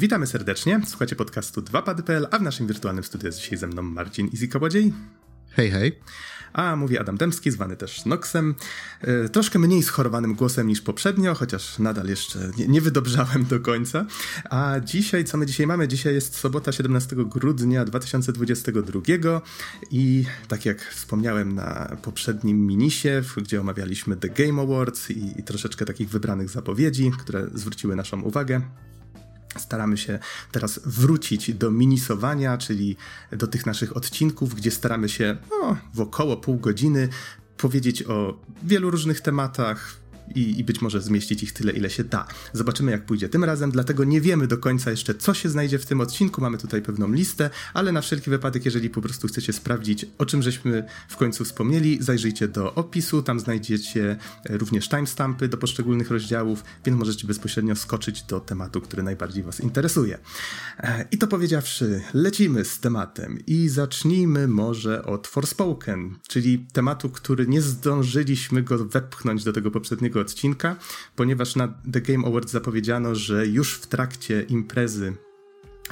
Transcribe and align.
Witamy 0.00 0.26
serdecznie, 0.26 0.80
słuchacie 0.86 1.16
podcastu 1.16 1.60
2pady.pl, 1.60 2.26
a 2.30 2.38
w 2.38 2.42
naszym 2.42 2.66
wirtualnym 2.66 3.04
studiu 3.04 3.26
jest 3.26 3.38
dzisiaj 3.38 3.58
ze 3.58 3.66
mną 3.66 3.82
Marcin 3.82 4.30
Easy 4.34 4.48
Kołodziej. 4.48 4.92
Hej, 5.50 5.70
hej. 5.70 5.98
A 6.52 6.76
mówi 6.76 6.98
Adam 6.98 7.16
Demski, 7.16 7.50
zwany 7.50 7.76
też 7.76 8.04
Noxem. 8.04 8.54
E, 9.00 9.28
troszkę 9.28 9.58
mniej 9.58 9.82
schorowanym 9.82 10.34
głosem 10.34 10.66
niż 10.68 10.80
poprzednio, 10.80 11.34
chociaż 11.34 11.78
nadal 11.78 12.06
jeszcze 12.06 12.38
nie, 12.58 12.68
nie, 12.68 12.80
wydobrzałem 12.80 13.44
do 13.44 13.60
końca. 13.60 14.06
A 14.50 14.74
dzisiaj, 14.84 15.24
co 15.24 15.38
my 15.38 15.46
dzisiaj 15.46 15.66
mamy? 15.66 15.88
Dzisiaj 15.88 16.14
jest 16.14 16.36
sobota 16.36 16.72
17 16.72 17.16
grudnia 17.16 17.84
2022 17.84 19.00
i 19.90 20.24
tak 20.48 20.66
jak 20.66 20.82
wspomniałem 20.82 21.54
na 21.54 21.96
poprzednim 22.02 22.66
minisie, 22.66 23.22
gdzie 23.36 23.60
omawialiśmy 23.60 24.16
The 24.16 24.28
Game 24.28 24.62
Awards 24.62 25.10
i, 25.10 25.40
i 25.40 25.42
troszeczkę 25.42 25.84
takich 25.84 26.08
wybranych 26.08 26.48
zapowiedzi, 26.48 27.10
które 27.18 27.46
zwróciły 27.54 27.96
naszą 27.96 28.22
uwagę, 28.22 28.60
Staramy 29.58 29.96
się 29.96 30.18
teraz 30.52 30.80
wrócić 30.86 31.54
do 31.54 31.70
minisowania, 31.70 32.58
czyli 32.58 32.96
do 33.32 33.46
tych 33.46 33.66
naszych 33.66 33.96
odcinków, 33.96 34.54
gdzie 34.54 34.70
staramy 34.70 35.08
się 35.08 35.36
no, 35.50 35.76
w 35.94 36.00
około 36.00 36.36
pół 36.36 36.56
godziny 36.56 37.08
powiedzieć 37.56 38.02
o 38.02 38.40
wielu 38.62 38.90
różnych 38.90 39.20
tematach, 39.20 39.96
i, 40.34 40.58
i 40.60 40.64
być 40.64 40.80
może 40.80 41.00
zmieścić 41.00 41.42
ich 41.42 41.52
tyle, 41.52 41.72
ile 41.72 41.90
się 41.90 42.04
da. 42.04 42.26
Zobaczymy, 42.52 42.92
jak 42.92 43.06
pójdzie 43.06 43.28
tym 43.28 43.44
razem, 43.44 43.70
dlatego 43.70 44.04
nie 44.04 44.20
wiemy 44.20 44.46
do 44.46 44.58
końca 44.58 44.90
jeszcze, 44.90 45.14
co 45.14 45.34
się 45.34 45.48
znajdzie 45.48 45.78
w 45.78 45.86
tym 45.86 46.00
odcinku. 46.00 46.40
Mamy 46.40 46.58
tutaj 46.58 46.82
pewną 46.82 47.12
listę, 47.12 47.50
ale 47.74 47.92
na 47.92 48.00
wszelki 48.00 48.30
wypadek, 48.30 48.64
jeżeli 48.64 48.90
po 48.90 49.02
prostu 49.02 49.28
chcecie 49.28 49.52
sprawdzić, 49.52 50.06
o 50.18 50.26
czym 50.26 50.42
żeśmy 50.42 50.84
w 51.08 51.16
końcu 51.16 51.44
wspomnieli, 51.44 51.98
zajrzyjcie 52.02 52.48
do 52.48 52.74
opisu, 52.74 53.22
tam 53.22 53.40
znajdziecie 53.40 54.16
również 54.48 54.88
timestampy 54.88 55.48
do 55.48 55.56
poszczególnych 55.56 56.10
rozdziałów, 56.10 56.64
więc 56.84 56.98
możecie 56.98 57.26
bezpośrednio 57.26 57.76
skoczyć 57.76 58.22
do 58.22 58.40
tematu, 58.40 58.80
który 58.80 59.02
najbardziej 59.02 59.42
Was 59.42 59.60
interesuje. 59.60 60.18
E, 60.78 61.04
I 61.10 61.18
to 61.18 61.26
powiedziawszy, 61.26 62.02
lecimy 62.14 62.64
z 62.64 62.80
tematem 62.80 63.38
i 63.46 63.68
zacznijmy 63.68 64.48
może 64.48 65.04
od 65.04 65.26
Forspoken, 65.26 66.18
czyli 66.28 66.66
tematu, 66.72 67.10
który 67.10 67.46
nie 67.46 67.62
zdążyliśmy 67.62 68.62
go 68.62 68.84
wepchnąć 68.84 69.44
do 69.44 69.52
tego 69.52 69.70
poprzedniego 69.70 70.19
odcinka, 70.20 70.76
ponieważ 71.16 71.56
na 71.56 71.68
The 71.92 72.00
Game 72.00 72.26
Awards 72.28 72.52
zapowiedziano, 72.52 73.14
że 73.14 73.46
już 73.46 73.74
w 73.74 73.86
trakcie 73.86 74.42
imprezy 74.42 75.16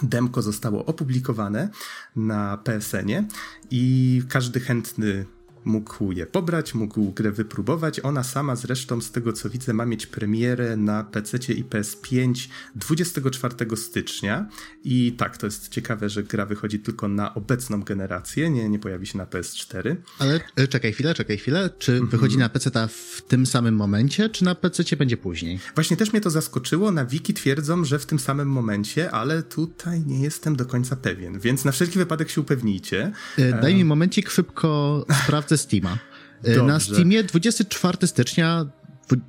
demko 0.03 0.43
zostało 0.43 0.85
opublikowane 0.85 1.69
na 2.17 2.57
PSN-ie 2.57 3.25
i 3.71 4.23
każdy 4.29 4.61
chętny 4.61 5.27
mógł 5.69 6.13
je 6.13 6.27
pobrać, 6.27 6.75
mógł 6.75 7.13
grę 7.13 7.33
wypróbować. 7.33 8.01
Ona 8.01 8.25
sama 8.25 8.57
zresztą, 8.57 9.01
z 9.01 9.11
tego 9.11 9.33
co 9.33 9.51
widzę, 9.51 9.73
ma 9.73 9.87
mieć 9.87 10.07
premierę 10.07 10.77
na 10.77 11.05
PC 11.05 11.39
i 11.53 11.65
PS5 11.65 12.49
24 12.75 13.77
stycznia. 13.77 14.49
I 14.85 15.13
tak, 15.13 15.37
to 15.37 15.47
jest 15.47 15.69
ciekawe, 15.69 16.09
że 16.09 16.23
gra 16.23 16.47
wychodzi 16.47 16.79
tylko 16.79 17.09
na 17.09 17.35
obecną 17.35 17.83
generację, 17.83 18.51
nie, 18.51 18.69
nie 18.69 18.79
pojawi 18.79 19.07
się 19.07 19.19
na 19.19 19.27
PS4. 19.27 19.97
Ale 20.19 20.41
e, 20.57 20.69
czekaj 20.69 20.93
chwilę, 20.93 21.15
czekaj 21.15 21.39
chwilę. 21.39 21.71
Czy 21.79 21.93
mhm. 21.93 22.11
wychodzi 22.11 22.39
na 22.39 22.49
PC 22.49 22.89
w 22.89 23.23
tym 23.29 23.47
samym 23.47 23.77
momencie, 23.77 24.29
czy 24.29 24.45
na 24.45 24.55
PC 24.55 24.97
będzie 24.97 25.17
później? 25.17 25.61
Właśnie 25.75 25.97
też 25.97 26.13
mnie 26.13 26.21
to 26.21 26.31
zaskoczyło. 26.31 26.93
Na 26.93 27.05
wiki 27.05 27.35
twierdzą, 27.35 27.85
że 27.85 27.99
w 27.99 28.07
tym 28.07 28.19
samym 28.19 28.51
momencie, 28.51 29.11
ale 29.11 29.43
tutaj 29.43 30.01
nie 30.07 30.21
jestem 30.23 30.57
do 30.57 30.67
końca 30.67 30.97
pewien, 30.97 31.39
więc 31.39 31.65
na 31.65 31.73
wszelki 31.73 31.99
wypadek 31.99 32.31
się 32.31 32.41
upewnijcie. 32.41 33.13
E, 33.39 33.61
daj 33.61 33.75
mi 33.75 33.85
momencik, 33.85 34.31
szybko 34.31 35.07
sprawdzę 35.25 35.58
Steama. 35.59 35.99
E, 36.45 36.55
Dobrze. 36.55 36.63
Na 36.63 36.81
Steamie 36.81 37.25
24 37.25 38.07
stycznia 38.07 38.67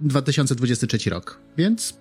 2023 0.02 1.10
rok, 1.10 1.40
więc. 1.58 1.94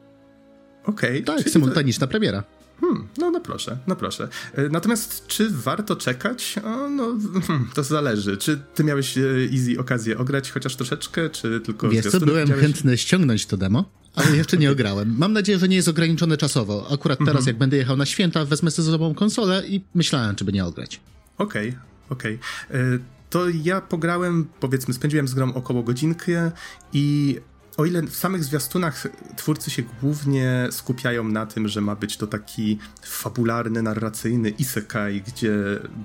Okej. 0.84 1.22
Okay, 1.22 1.36
tak, 1.36 1.50
symultaniczna 1.50 2.06
to... 2.06 2.10
premiera. 2.10 2.44
Hmm, 2.80 3.08
no, 3.18 3.30
no 3.30 3.40
proszę, 3.40 3.78
no 3.86 3.96
proszę. 3.96 4.28
E, 4.54 4.68
natomiast 4.68 5.26
czy 5.26 5.50
warto 5.50 5.96
czekać? 5.96 6.56
O, 6.64 6.90
no, 6.90 7.16
hmm, 7.46 7.70
to 7.74 7.84
zależy. 7.84 8.36
Czy 8.36 8.58
ty 8.74 8.84
miałeś 8.84 9.18
e, 9.18 9.22
easy 9.52 9.80
okazję 9.80 10.18
ograć 10.18 10.50
chociaż 10.50 10.76
troszeczkę, 10.76 11.30
czy 11.30 11.60
tylko 11.60 11.88
Wiesz 11.88 12.06
co, 12.06 12.20
byłem 12.20 12.44
widziałeś? 12.44 12.62
chętny 12.62 12.98
ściągnąć 12.98 13.46
to 13.46 13.56
demo, 13.56 13.90
ale 14.14 14.36
jeszcze 14.36 14.56
nie 14.56 14.70
ograłem. 14.72 15.14
Mam 15.18 15.32
nadzieję, 15.32 15.58
że 15.58 15.68
nie 15.68 15.76
jest 15.76 15.88
ograniczone 15.88 16.36
czasowo. 16.36 16.86
Akurat 16.92 17.18
teraz, 17.18 17.30
mhm. 17.30 17.46
jak 17.46 17.58
będę 17.58 17.76
jechał 17.76 17.96
na 17.96 18.06
święta, 18.06 18.44
wezmę 18.44 18.70
sobie 18.70 18.86
ze 18.86 18.92
sobą 18.92 19.14
konsolę 19.14 19.62
i 19.66 19.84
myślałem, 19.94 20.36
czy 20.36 20.44
by 20.44 20.52
nie 20.52 20.64
ograć. 20.64 21.00
Okej, 21.38 21.68
okay, 21.68 21.80
okej. 22.10 22.38
Okay 22.68 23.17
to 23.30 23.48
ja 23.48 23.80
pograłem, 23.80 24.48
powiedzmy, 24.60 24.94
spędziłem 24.94 25.28
z 25.28 25.34
grą 25.34 25.54
około 25.54 25.82
godzinkę 25.82 26.52
i 26.92 27.36
o 27.76 27.84
ile 27.84 28.02
w 28.02 28.16
samych 28.16 28.44
zwiastunach 28.44 29.06
twórcy 29.36 29.70
się 29.70 29.82
głównie 30.00 30.68
skupiają 30.70 31.24
na 31.24 31.46
tym, 31.46 31.68
że 31.68 31.80
ma 31.80 31.96
być 31.96 32.16
to 32.16 32.26
taki 32.26 32.78
fabularny, 33.02 33.82
narracyjny 33.82 34.50
isekai, 34.50 35.22
gdzie 35.22 35.54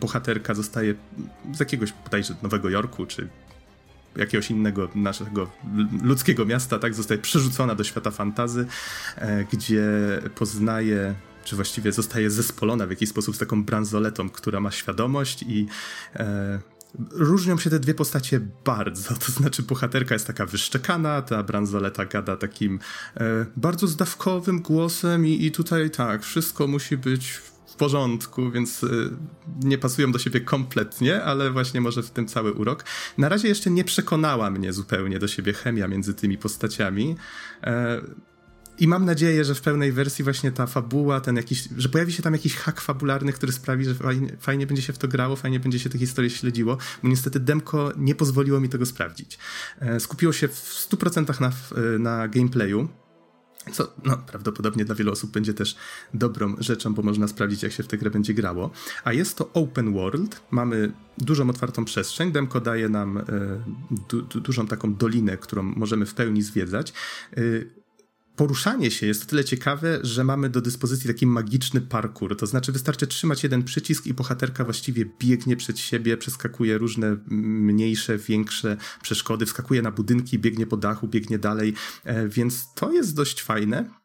bohaterka 0.01 0.53
zostaje 0.53 0.95
z 1.53 1.59
jakiegoś 1.59 1.93
bodajże 2.03 2.35
Nowego 2.43 2.69
Jorku, 2.69 3.05
czy 3.05 3.29
jakiegoś 4.15 4.51
innego 4.51 4.89
naszego 4.95 5.51
ludzkiego 6.03 6.45
miasta, 6.45 6.79
tak, 6.79 6.93
zostaje 6.93 7.21
przerzucona 7.21 7.75
do 7.75 7.83
świata 7.83 8.11
fantazy, 8.11 8.65
e, 9.15 9.45
gdzie 9.51 9.83
poznaje 10.35 11.15
czy 11.43 11.55
właściwie 11.55 11.91
zostaje 11.91 12.29
zespolona 12.29 12.87
w 12.87 12.89
jakiś 12.89 13.09
sposób 13.09 13.35
z 13.35 13.39
taką 13.39 13.63
bransoletą, 13.63 14.29
która 14.29 14.59
ma 14.59 14.71
świadomość 14.71 15.43
i 15.47 15.67
e, 16.15 16.59
Różnią 17.11 17.57
się 17.57 17.69
te 17.69 17.79
dwie 17.79 17.93
postacie 17.93 18.39
bardzo, 18.65 19.13
to 19.25 19.31
znaczy 19.31 19.63
bohaterka 19.63 20.15
jest 20.15 20.27
taka 20.27 20.45
wyszczekana, 20.45 21.21
ta 21.21 21.43
bransoleta 21.43 22.05
gada 22.05 22.37
takim 22.37 22.79
e, 23.17 23.45
bardzo 23.57 23.87
zdawkowym 23.87 24.61
głosem 24.61 25.25
i, 25.25 25.45
i 25.45 25.51
tutaj 25.51 25.89
tak, 25.89 26.23
wszystko 26.23 26.67
musi 26.67 26.97
być 26.97 27.41
w 27.73 27.75
porządku, 27.75 28.51
więc 28.51 28.83
e, 28.83 28.87
nie 29.63 29.77
pasują 29.77 30.11
do 30.11 30.19
siebie 30.19 30.41
kompletnie, 30.41 31.23
ale 31.23 31.51
właśnie 31.51 31.81
może 31.81 32.03
w 32.03 32.09
tym 32.09 32.27
cały 32.27 32.53
urok. 32.53 32.85
Na 33.17 33.29
razie 33.29 33.47
jeszcze 33.47 33.69
nie 33.69 33.83
przekonała 33.83 34.49
mnie 34.49 34.73
zupełnie 34.73 35.19
do 35.19 35.27
siebie 35.27 35.53
chemia 35.53 35.87
między 35.87 36.13
tymi 36.13 36.37
postaciami. 36.37 37.15
I 38.79 38.87
mam 38.87 39.05
nadzieję, 39.05 39.45
że 39.45 39.55
w 39.55 39.61
pełnej 39.61 39.91
wersji 39.91 40.23
właśnie 40.23 40.51
ta 40.51 40.67
fabuła, 40.67 41.21
ten 41.21 41.35
jakiś, 41.35 41.69
że 41.77 41.89
pojawi 41.89 42.13
się 42.13 42.23
tam 42.23 42.33
jakiś 42.33 42.55
hak 42.55 42.81
fabularny, 42.81 43.33
który 43.33 43.51
sprawi, 43.51 43.85
że 43.85 43.95
fajnie, 43.95 44.37
fajnie 44.39 44.67
będzie 44.67 44.81
się 44.81 44.93
w 44.93 44.97
to 44.97 45.07
grało, 45.07 45.35
fajnie 45.35 45.59
będzie 45.59 45.79
się 45.79 45.89
tę 45.89 45.97
historię 45.97 46.29
śledziło, 46.29 46.77
bo 47.03 47.09
niestety 47.09 47.39
demko 47.39 47.91
nie 47.97 48.15
pozwoliło 48.15 48.59
mi 48.59 48.69
tego 48.69 48.85
sprawdzić. 48.85 49.37
E, 49.79 49.99
skupiło 49.99 50.33
się 50.33 50.47
w 50.47 50.87
100% 50.89 51.41
na, 51.41 51.51
na 51.99 52.27
gameplayu, 52.27 52.87
co 53.71 53.93
no, 54.03 54.17
prawdopodobnie 54.17 54.85
dla 54.85 54.95
wielu 54.95 55.11
osób 55.11 55.31
będzie 55.31 55.53
też 55.53 55.75
dobrą 56.13 56.55
rzeczą, 56.59 56.93
bo 56.93 57.01
można 57.01 57.27
sprawdzić, 57.27 57.63
jak 57.63 57.71
się 57.71 57.83
w 57.83 57.87
tę 57.87 57.97
grę 57.97 58.09
będzie 58.09 58.33
grało. 58.33 58.71
A 59.03 59.13
jest 59.13 59.37
to 59.37 59.53
open 59.53 59.93
world, 59.93 60.41
mamy 60.51 60.91
dużą 61.17 61.49
otwartą 61.49 61.85
przestrzeń. 61.85 62.31
Demko 62.31 62.61
daje 62.61 62.89
nam 62.89 63.17
e, 63.17 63.23
du, 64.09 64.21
du, 64.21 64.41
dużą 64.41 64.67
taką 64.67 64.95
dolinę, 64.95 65.37
którą 65.37 65.63
możemy 65.63 66.05
w 66.05 66.13
pełni 66.13 66.41
zwiedzać. 66.41 66.93
E, 67.37 67.41
poruszanie 68.35 68.91
się 68.91 69.07
jest 69.07 69.23
o 69.23 69.25
tyle 69.25 69.45
ciekawe, 69.45 69.99
że 70.03 70.23
mamy 70.23 70.49
do 70.49 70.61
dyspozycji 70.61 71.07
taki 71.07 71.27
magiczny 71.27 71.81
parkour. 71.81 72.37
To 72.37 72.45
znaczy, 72.45 72.71
wystarczy 72.71 73.07
trzymać 73.07 73.43
jeden 73.43 73.63
przycisk 73.63 74.05
i 74.05 74.13
bohaterka 74.13 74.63
właściwie 74.63 75.05
biegnie 75.19 75.55
przed 75.57 75.79
siebie, 75.79 76.17
przeskakuje 76.17 76.77
różne 76.77 77.17
mniejsze, 77.27 78.17
większe 78.17 78.77
przeszkody, 79.01 79.45
wskakuje 79.45 79.81
na 79.81 79.91
budynki, 79.91 80.39
biegnie 80.39 80.67
po 80.67 80.77
dachu, 80.77 81.07
biegnie 81.07 81.39
dalej. 81.39 81.73
E, 82.03 82.27
więc 82.27 82.73
to 82.75 82.91
jest 82.91 83.15
dość 83.15 83.41
fajne. 83.41 84.02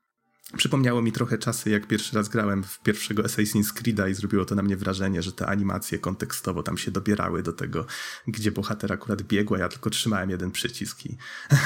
Przypomniało 0.57 1.03
mi 1.03 1.13
trochę 1.13 1.39
czasy, 1.39 1.71
jak 1.71 1.87
pierwszy 1.87 2.17
raz 2.17 2.29
grałem 2.29 2.65
w 2.65 2.81
pierwszego 2.81 3.23
Assassin's 3.23 3.73
Creed'a 3.73 4.11
i 4.11 4.15
zrobiło 4.15 4.45
to 4.45 4.55
na 4.55 4.63
mnie 4.63 4.77
wrażenie, 4.77 5.23
że 5.23 5.33
te 5.33 5.47
animacje 5.47 5.99
kontekstowo 5.99 6.63
tam 6.63 6.79
się 6.79 6.91
dobierały 6.91 7.43
do 7.43 7.53
tego, 7.53 7.87
gdzie 8.27 8.53
bohater 8.53 8.93
akurat 8.93 9.23
biegł, 9.23 9.55
a 9.55 9.59
ja 9.59 9.69
tylko 9.69 9.91
trzymałem 9.91 10.31
jeden 10.31 10.51
przycisk 10.51 11.07
i, 11.07 11.17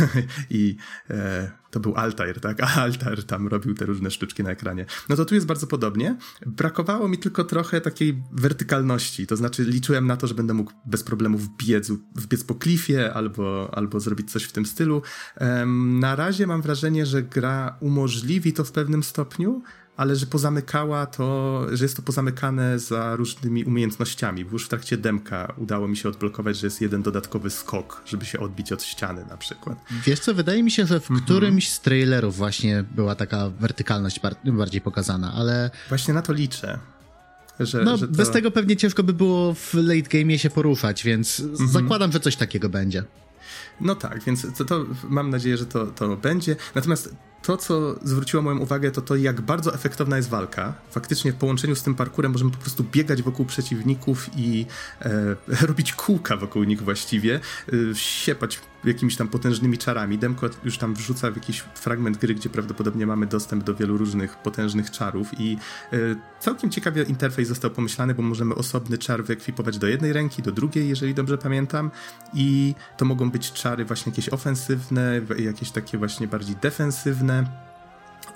i 0.50 0.76
e, 1.10 1.62
to 1.72 1.80
był 1.80 1.96
Altair, 1.96 2.40
tak? 2.40 2.60
A 2.62 2.66
Altair 2.66 3.24
tam 3.24 3.48
robił 3.48 3.74
te 3.74 3.86
różne 3.86 4.10
sztuczki 4.10 4.42
na 4.42 4.50
ekranie. 4.50 4.86
No 5.08 5.16
to 5.16 5.24
tu 5.24 5.34
jest 5.34 5.46
bardzo 5.46 5.66
podobnie. 5.66 6.16
Brakowało 6.46 7.08
mi 7.08 7.18
tylko 7.18 7.44
trochę 7.44 7.80
takiej 7.80 8.22
wertykalności, 8.32 9.26
to 9.26 9.36
znaczy 9.36 9.64
liczyłem 9.64 10.06
na 10.06 10.16
to, 10.16 10.26
że 10.26 10.34
będę 10.34 10.54
mógł 10.54 10.72
bez 10.86 11.02
problemu 11.02 11.38
wbiec, 11.38 11.90
wbiec 12.14 12.44
po 12.44 12.54
klifie 12.54 13.14
albo, 13.14 13.70
albo 13.74 14.00
zrobić 14.00 14.30
coś 14.30 14.44
w 14.44 14.52
tym 14.52 14.66
stylu. 14.66 15.02
Na 15.76 16.16
razie 16.16 16.46
mam 16.46 16.62
wrażenie, 16.62 17.06
że 17.06 17.22
gra 17.22 17.76
umożliwi 17.80 18.52
to 18.52 18.64
w 18.72 18.74
pewnym 18.74 19.02
stopniu, 19.02 19.62
ale 19.96 20.16
że 20.16 20.26
pozamykała 20.26 21.06
to, 21.06 21.66
że 21.72 21.84
jest 21.84 21.96
to 21.96 22.02
pozamykane 22.02 22.78
za 22.78 23.16
różnymi 23.16 23.64
umiejętnościami. 23.64 24.44
Bo 24.44 24.52
już 24.52 24.64
w 24.64 24.68
trakcie 24.68 24.96
demka 24.96 25.54
udało 25.56 25.88
mi 25.88 25.96
się 25.96 26.08
odblokować, 26.08 26.56
że 26.56 26.66
jest 26.66 26.80
jeden 26.80 27.02
dodatkowy 27.02 27.50
skok, 27.50 28.02
żeby 28.06 28.24
się 28.24 28.40
odbić 28.40 28.72
od 28.72 28.82
ściany 28.82 29.24
na 29.30 29.36
przykład. 29.36 29.78
Wiesz 30.04 30.20
co, 30.20 30.34
wydaje 30.34 30.62
mi 30.62 30.70
się, 30.70 30.86
że 30.86 31.00
w 31.00 31.10
mm 31.10 31.20
-hmm. 31.20 31.24
którymś 31.24 31.68
z 31.68 31.80
trailerów 31.80 32.36
właśnie 32.36 32.84
była 32.96 33.14
taka 33.14 33.50
wertykalność 33.50 34.20
bardziej 34.44 34.80
pokazana, 34.80 35.32
ale... 35.34 35.70
Właśnie 35.88 36.14
na 36.14 36.22
to 36.22 36.32
liczę. 36.32 36.78
Że, 37.60 37.84
no, 37.84 37.96
że 37.96 38.08
to... 38.08 38.14
bez 38.14 38.30
tego 38.30 38.50
pewnie 38.50 38.76
ciężko 38.76 39.02
by 39.02 39.12
było 39.12 39.54
w 39.54 39.74
late 39.74 40.18
game 40.18 40.38
się 40.38 40.50
poruszać, 40.50 41.04
więc 41.04 41.40
mm 41.40 41.54
-hmm. 41.54 41.68
zakładam, 41.68 42.12
że 42.12 42.20
coś 42.20 42.36
takiego 42.36 42.68
będzie. 42.68 43.04
No 43.80 43.94
tak, 43.94 44.24
więc 44.24 44.46
to, 44.58 44.64
to 44.64 44.86
mam 45.08 45.30
nadzieję, 45.30 45.56
że 45.56 45.66
to, 45.66 45.86
to 45.86 46.16
będzie. 46.16 46.56
Natomiast 46.74 47.14
to, 47.42 47.56
co 47.56 47.94
zwróciło 48.02 48.42
moją 48.42 48.58
uwagę, 48.58 48.90
to 48.90 49.00
to, 49.02 49.16
jak 49.16 49.40
bardzo 49.40 49.74
efektowna 49.74 50.16
jest 50.16 50.28
walka. 50.28 50.74
Faktycznie 50.90 51.32
w 51.32 51.36
połączeniu 51.36 51.76
z 51.76 51.82
tym 51.82 51.94
parkurem 51.94 52.32
możemy 52.32 52.50
po 52.50 52.58
prostu 52.58 52.84
biegać 52.84 53.22
wokół 53.22 53.46
przeciwników 53.46 54.30
i 54.36 54.66
e, 55.00 55.36
robić 55.66 55.92
kółka 55.92 56.36
wokół 56.36 56.64
nich 56.64 56.82
właściwie, 56.82 57.40
e, 57.72 57.94
siepać 57.94 58.60
jakimiś 58.84 59.16
tam 59.16 59.28
potężnymi 59.28 59.78
czarami. 59.78 60.18
Demko 60.18 60.48
już 60.64 60.78
tam 60.78 60.94
wrzuca 60.94 61.30
w 61.30 61.36
jakiś 61.36 61.60
fragment 61.60 62.18
gry, 62.18 62.34
gdzie 62.34 62.48
prawdopodobnie 62.48 63.06
mamy 63.06 63.26
dostęp 63.26 63.64
do 63.64 63.74
wielu 63.74 63.98
różnych 63.98 64.36
potężnych 64.36 64.90
czarów 64.90 65.40
i 65.40 65.58
e, 65.92 65.96
całkiem 66.40 66.70
ciekawie 66.70 67.02
interfejs 67.02 67.48
został 67.48 67.70
pomyślany, 67.70 68.14
bo 68.14 68.22
możemy 68.22 68.54
osobny 68.54 68.98
czar 68.98 69.24
wyekwipować 69.24 69.78
do 69.78 69.86
jednej 69.86 70.12
ręki, 70.12 70.42
do 70.42 70.52
drugiej, 70.52 70.88
jeżeli 70.88 71.14
dobrze 71.14 71.38
pamiętam 71.38 71.90
i 72.34 72.74
to 72.96 73.04
mogą 73.04 73.30
być 73.30 73.52
czary 73.52 73.84
właśnie 73.84 74.12
jakieś 74.12 74.28
ofensywne, 74.28 75.20
jakieś 75.38 75.70
takie 75.70 75.98
właśnie 75.98 76.28
bardziej 76.28 76.56
defensywne 76.56 77.31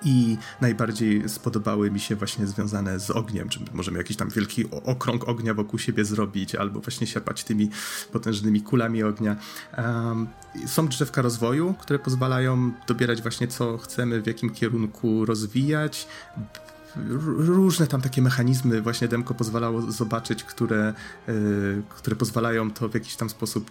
i 0.02 0.36
najbardziej 0.60 1.28
spodobały 1.28 1.90
mi 1.90 2.00
się 2.00 2.16
właśnie 2.16 2.46
związane 2.46 3.00
z 3.00 3.10
ogniem, 3.10 3.48
czy 3.48 3.60
możemy 3.72 3.98
jakiś 3.98 4.16
tam 4.16 4.28
wielki 4.28 4.64
okrąg 4.70 5.28
ognia 5.28 5.54
wokół 5.54 5.78
siebie 5.78 6.04
zrobić, 6.04 6.54
albo 6.54 6.80
właśnie 6.80 7.06
siapać 7.06 7.44
tymi 7.44 7.70
potężnymi 8.12 8.62
kulami 8.62 9.02
ognia. 9.02 9.36
Um, 9.78 10.28
są 10.66 10.88
drzewka 10.88 11.22
rozwoju, 11.22 11.74
które 11.78 11.98
pozwalają 11.98 12.72
dobierać 12.86 13.22
właśnie 13.22 13.48
co 13.48 13.78
chcemy, 13.78 14.22
w 14.22 14.26
jakim 14.26 14.50
kierunku 14.50 15.24
rozwijać 15.24 16.08
różne 17.36 17.86
tam 17.86 18.00
takie 18.00 18.22
mechanizmy 18.22 18.82
właśnie 18.82 19.08
Demko 19.08 19.34
pozwalało 19.34 19.92
zobaczyć, 19.92 20.44
które, 20.44 20.94
yy, 21.28 21.82
które 21.88 22.16
pozwalają 22.16 22.70
to 22.70 22.88
w 22.88 22.94
jakiś 22.94 23.16
tam 23.16 23.30
sposób 23.30 23.70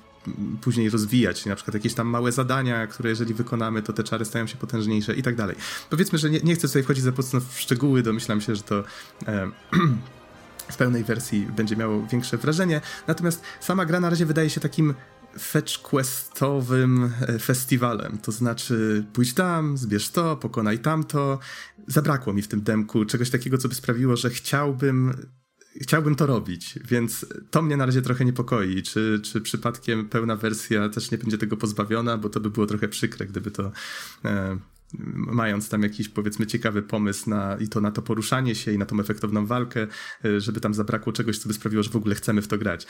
później 0.62 0.90
rozwijać, 0.90 1.46
na 1.46 1.56
przykład 1.56 1.74
jakieś 1.74 1.94
tam 1.94 2.08
małe 2.08 2.32
zadania, 2.32 2.88
które 2.88 3.10
jeżeli 3.10 3.34
wykonamy, 3.34 3.82
to 3.82 3.94
te 3.94 4.04
czary 4.04 4.26
stają 4.26 4.48
się 4.48 4.58
potężniejsze 4.58 5.16
i 5.16 5.24
tak 5.24 5.36
dalej. 5.36 5.56
Powiedzmy, 5.90 6.18
że 6.18 6.30
nie, 6.30 6.40
nie 6.40 6.56
chcę 6.56 6.68
tutaj 6.68 6.84
wchodzić 6.84 7.04
za 7.04 7.12
mocno 7.12 7.40
w 7.40 7.60
szczegóły, 7.60 8.04
domyślam 8.04 8.42
się, 8.42 8.56
że 8.56 8.64
to 8.64 8.84
e, 9.28 9.52
w 10.72 10.78
pełnej 10.78 11.04
wersji 11.04 11.48
będzie 11.56 11.76
miało 11.76 12.08
większe 12.12 12.38
wrażenie, 12.38 12.82
natomiast 13.08 13.42
sama 13.60 13.86
gra 13.86 14.00
na 14.00 14.10
razie 14.10 14.26
wydaje 14.26 14.50
się 14.50 14.62
takim 14.62 14.94
fetch 15.40 15.82
questowym 15.82 17.12
e, 17.28 17.40
festiwalem, 17.40 18.18
to 18.18 18.32
znaczy 18.32 19.06
pójdź 19.14 19.34
tam, 19.34 19.78
zbierz 19.78 20.10
to, 20.10 20.36
pokonaj 20.36 20.80
tamto. 20.80 21.40
Zabrakło 21.88 22.34
mi 22.34 22.42
w 22.42 22.48
tym 22.48 22.64
demku 22.64 23.06
czegoś 23.06 23.30
takiego, 23.30 23.58
co 23.58 23.70
by 23.70 23.76
sprawiło, 23.76 24.16
że 24.16 24.30
chciałbym 24.30 25.14
chciałbym 25.82 26.16
to 26.16 26.26
robić, 26.26 26.80
więc 26.86 27.26
to 27.52 27.62
mnie 27.62 27.78
na 27.78 27.86
razie 27.86 28.02
trochę 28.02 28.26
niepokoi. 28.26 28.84
Czy, 28.84 29.20
czy 29.24 29.42
przypadkiem 29.42 30.10
pełna 30.10 30.36
wersja 30.36 30.90
też 30.90 31.12
nie 31.12 31.18
będzie 31.18 31.38
tego 31.38 31.58
pozbawiona, 31.58 32.18
bo 32.18 32.30
to 32.30 32.40
by 32.40 32.50
było 32.50 32.66
trochę 32.66 32.88
przykre, 32.88 33.26
gdyby 33.26 33.52
to. 33.52 33.72
E, 34.26 34.58
mając 35.16 35.70
tam 35.70 35.84
jakiś 35.84 36.10
powiedzmy 36.10 36.48
ciekawy 36.48 36.82
pomysł 36.82 37.30
na, 37.30 37.58
i 37.58 37.68
to 37.68 37.82
na 37.82 37.92
to 37.92 38.02
poruszanie 38.02 38.56
się 38.56 38.72
i 38.72 38.78
na 38.78 38.86
tą 38.86 39.00
efektowną 39.00 39.46
walkę, 39.46 39.88
e, 40.26 40.42
żeby 40.42 40.62
tam 40.62 40.74
zabrakło 40.74 41.14
czegoś, 41.14 41.38
co 41.38 41.48
by 41.48 41.54
sprawiło, 41.54 41.84
że 41.84 41.90
w 41.90 41.96
ogóle 41.96 42.16
chcemy 42.16 42.42
w 42.42 42.48
to 42.48 42.58
grać. 42.58 42.88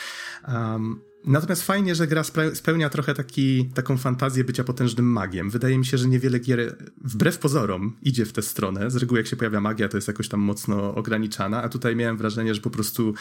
Um, 0.48 1.02
Natomiast 1.28 1.64
fajnie, 1.64 1.96
że 1.96 2.08
gra 2.08 2.24
spełnia 2.54 2.90
trochę 2.90 3.14
taki, 3.14 3.66
taką 3.66 3.98
fantazję 3.98 4.44
bycia 4.44 4.64
potężnym 4.64 5.06
magiem. 5.12 5.50
Wydaje 5.50 5.78
mi 5.78 5.86
się, 5.86 5.98
że 5.98 6.08
niewiele 6.08 6.40
gier, 6.40 6.78
wbrew 7.04 7.38
pozorom, 7.38 7.98
idzie 8.02 8.26
w 8.26 8.34
tę 8.34 8.42
stronę. 8.42 8.92
Z 8.92 8.96
reguły 8.96 9.20
jak 9.20 9.28
się 9.28 9.36
pojawia 9.36 9.62
magia, 9.62 9.90
to 9.90 9.98
jest 9.98 10.08
jakoś 10.08 10.30
tam 10.30 10.40
mocno 10.40 10.96
ograniczana, 10.96 11.64
a 11.64 11.70
tutaj 11.70 11.96
miałem 11.96 12.18
wrażenie, 12.18 12.56
że 12.56 12.62
po 12.62 12.70
prostu 12.70 13.14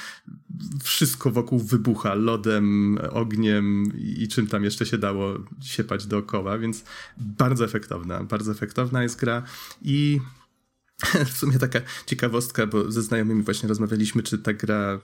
wszystko 0.82 1.30
wokół 1.30 1.58
wybucha 1.58 2.14
lodem, 2.14 2.98
ogniem 3.10 3.92
i 3.98 4.28
czym 4.28 4.46
tam 4.46 4.64
jeszcze 4.64 4.86
się 4.86 4.98
dało 4.98 5.34
siepać 5.62 6.06
dookoła, 6.06 6.58
więc 6.58 6.84
bardzo 7.16 7.64
efektowna, 7.64 8.24
bardzo 8.24 8.52
efektowna 8.52 9.02
jest 9.02 9.20
gra 9.20 9.42
i 9.82 10.20
w 11.32 11.38
sumie 11.38 11.58
taka 11.58 11.80
ciekawostka, 12.06 12.66
bo 12.66 12.90
ze 12.90 13.02
znajomymi 13.02 13.42
właśnie 13.42 13.68
rozmawialiśmy, 13.68 14.22
czy 14.22 14.38
ta 14.38 14.52
gra 14.52 15.00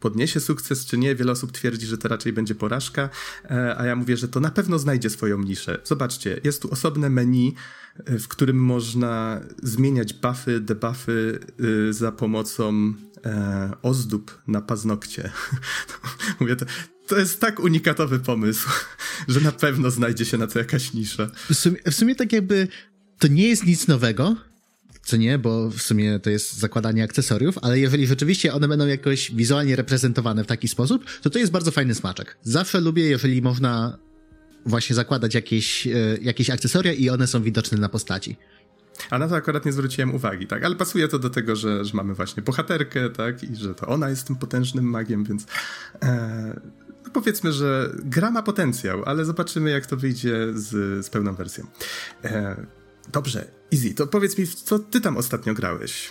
podniesie 0.00 0.40
sukces, 0.40 0.86
czy 0.86 0.98
nie. 0.98 1.14
Wiele 1.14 1.32
osób 1.32 1.52
twierdzi, 1.52 1.86
że 1.86 1.98
to 1.98 2.08
raczej 2.08 2.32
będzie 2.32 2.54
porażka, 2.54 3.10
e, 3.44 3.78
a 3.78 3.86
ja 3.86 3.96
mówię, 3.96 4.16
że 4.16 4.28
to 4.28 4.40
na 4.40 4.50
pewno 4.50 4.78
znajdzie 4.78 5.10
swoją 5.10 5.38
niszę. 5.38 5.78
Zobaczcie, 5.84 6.40
jest 6.44 6.62
tu 6.62 6.70
osobne 6.70 7.10
menu, 7.10 7.54
e, 8.04 8.18
w 8.18 8.28
którym 8.28 8.56
można 8.56 9.40
zmieniać 9.62 10.12
buffy, 10.12 10.60
debuffy 10.60 11.38
e, 11.88 11.92
za 11.92 12.12
pomocą 12.12 12.94
ozdób 13.82 14.42
na 14.46 14.60
paznokcie. 14.60 15.30
mówię, 16.40 16.56
to, 16.56 16.66
to 17.06 17.18
jest 17.18 17.40
tak 17.40 17.60
unikatowy 17.60 18.18
pomysł, 18.18 18.68
że 19.28 19.40
na 19.40 19.52
pewno 19.52 19.90
znajdzie 19.90 20.24
się 20.24 20.38
na 20.38 20.46
to 20.46 20.58
jakaś 20.58 20.92
nisza. 20.92 21.30
W 21.50 21.54
sumie, 21.54 21.76
w 21.90 21.94
sumie 21.94 22.14
tak 22.14 22.32
jakby 22.32 22.68
to 23.18 23.28
nie 23.28 23.48
jest 23.48 23.66
nic 23.66 23.88
nowego, 23.88 24.36
co 25.08 25.16
nie, 25.16 25.38
bo 25.38 25.70
w 25.70 25.82
sumie 25.82 26.18
to 26.18 26.30
jest 26.30 26.58
zakładanie 26.58 27.04
akcesoriów, 27.04 27.58
ale 27.62 27.78
jeżeli 27.78 28.06
rzeczywiście 28.06 28.54
one 28.54 28.68
będą 28.68 28.86
jakoś 28.86 29.34
wizualnie 29.34 29.76
reprezentowane 29.76 30.44
w 30.44 30.46
taki 30.46 30.68
sposób, 30.68 31.04
to 31.22 31.30
to 31.30 31.38
jest 31.38 31.52
bardzo 31.52 31.70
fajny 31.70 31.94
smaczek. 31.94 32.36
Zawsze 32.42 32.80
lubię, 32.80 33.02
jeżeli 33.02 33.42
można 33.42 33.98
właśnie 34.66 34.96
zakładać 34.96 35.34
jakieś, 35.34 35.86
e, 35.86 35.90
jakieś 36.22 36.50
akcesoria 36.50 36.92
i 36.92 37.10
one 37.10 37.26
są 37.26 37.42
widoczne 37.42 37.78
na 37.78 37.88
postaci. 37.88 38.36
A 39.10 39.18
na 39.18 39.28
to 39.28 39.36
akurat 39.36 39.66
nie 39.66 39.72
zwróciłem 39.72 40.14
uwagi, 40.14 40.46
tak? 40.46 40.64
Ale 40.64 40.76
pasuje 40.76 41.08
to 41.08 41.18
do 41.18 41.30
tego, 41.30 41.56
że, 41.56 41.84
że 41.84 41.94
mamy 41.94 42.14
właśnie 42.14 42.42
bohaterkę, 42.42 43.10
tak? 43.10 43.42
I 43.42 43.56
że 43.56 43.74
to 43.74 43.86
ona 43.86 44.08
jest 44.08 44.26
tym 44.26 44.36
potężnym 44.36 44.84
magiem, 44.84 45.24
więc 45.24 45.46
e, 46.02 46.60
no 47.04 47.10
powiedzmy, 47.12 47.52
że 47.52 47.90
gra 48.04 48.30
ma 48.30 48.42
potencjał, 48.42 49.04
ale 49.04 49.24
zobaczymy, 49.24 49.70
jak 49.70 49.86
to 49.86 49.96
wyjdzie 49.96 50.36
z, 50.54 50.66
z 51.06 51.10
pełną 51.10 51.34
wersją. 51.34 51.66
E, 52.24 52.66
dobrze, 53.12 53.50
Easy, 53.72 53.94
to 53.94 54.06
powiedz 54.06 54.38
mi, 54.38 54.46
co 54.46 54.78
ty 54.78 55.00
tam 55.00 55.16
ostatnio 55.16 55.54
grałeś? 55.54 56.10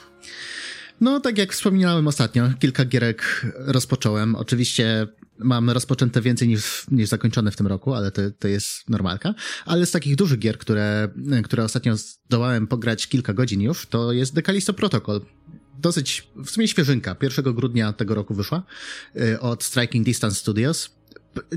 No, 1.02 1.20
tak 1.20 1.38
jak 1.38 1.54
wspominałem 1.54 2.08
ostatnio, 2.08 2.50
kilka 2.60 2.86
gierek 2.86 3.46
rozpocząłem. 3.58 4.36
Oczywiście 4.36 5.08
mam 5.40 5.70
rozpoczęte 5.70 6.22
więcej 6.22 6.48
niż, 6.48 6.86
niż 6.92 7.10
zakończone 7.10 7.52
w 7.52 7.56
tym 7.56 7.68
roku, 7.68 7.94
ale 7.94 8.12
to, 8.12 8.22
to 8.40 8.48
jest 8.48 8.90
normalka. 8.90 9.34
Ale 9.66 9.86
z 9.86 9.92
takich 9.92 10.16
dużych 10.16 10.40
gier, 10.40 10.58
które, 10.58 11.10
które 11.44 11.64
ostatnio 11.64 11.98
zdołałem 11.98 12.68
pograć 12.68 13.08
kilka 13.08 13.34
godzin 13.34 13.62
już, 13.62 13.86
to 13.86 14.12
jest 14.12 14.36
The 14.36 14.42
Callisto 14.42 14.74
Protocol. 14.74 15.22
Dosyć, 15.80 16.28
w 16.36 16.50
sumie 16.50 16.68
świeżynka. 16.68 17.16
1 17.22 17.54
grudnia 17.54 17.94
tego 17.94 18.16
roku 18.16 18.34
wyszła 18.34 18.64
y, 19.16 19.40
od 19.40 19.64
Striking 19.64 20.06
Distance 20.06 20.36
Studios. 20.40 20.90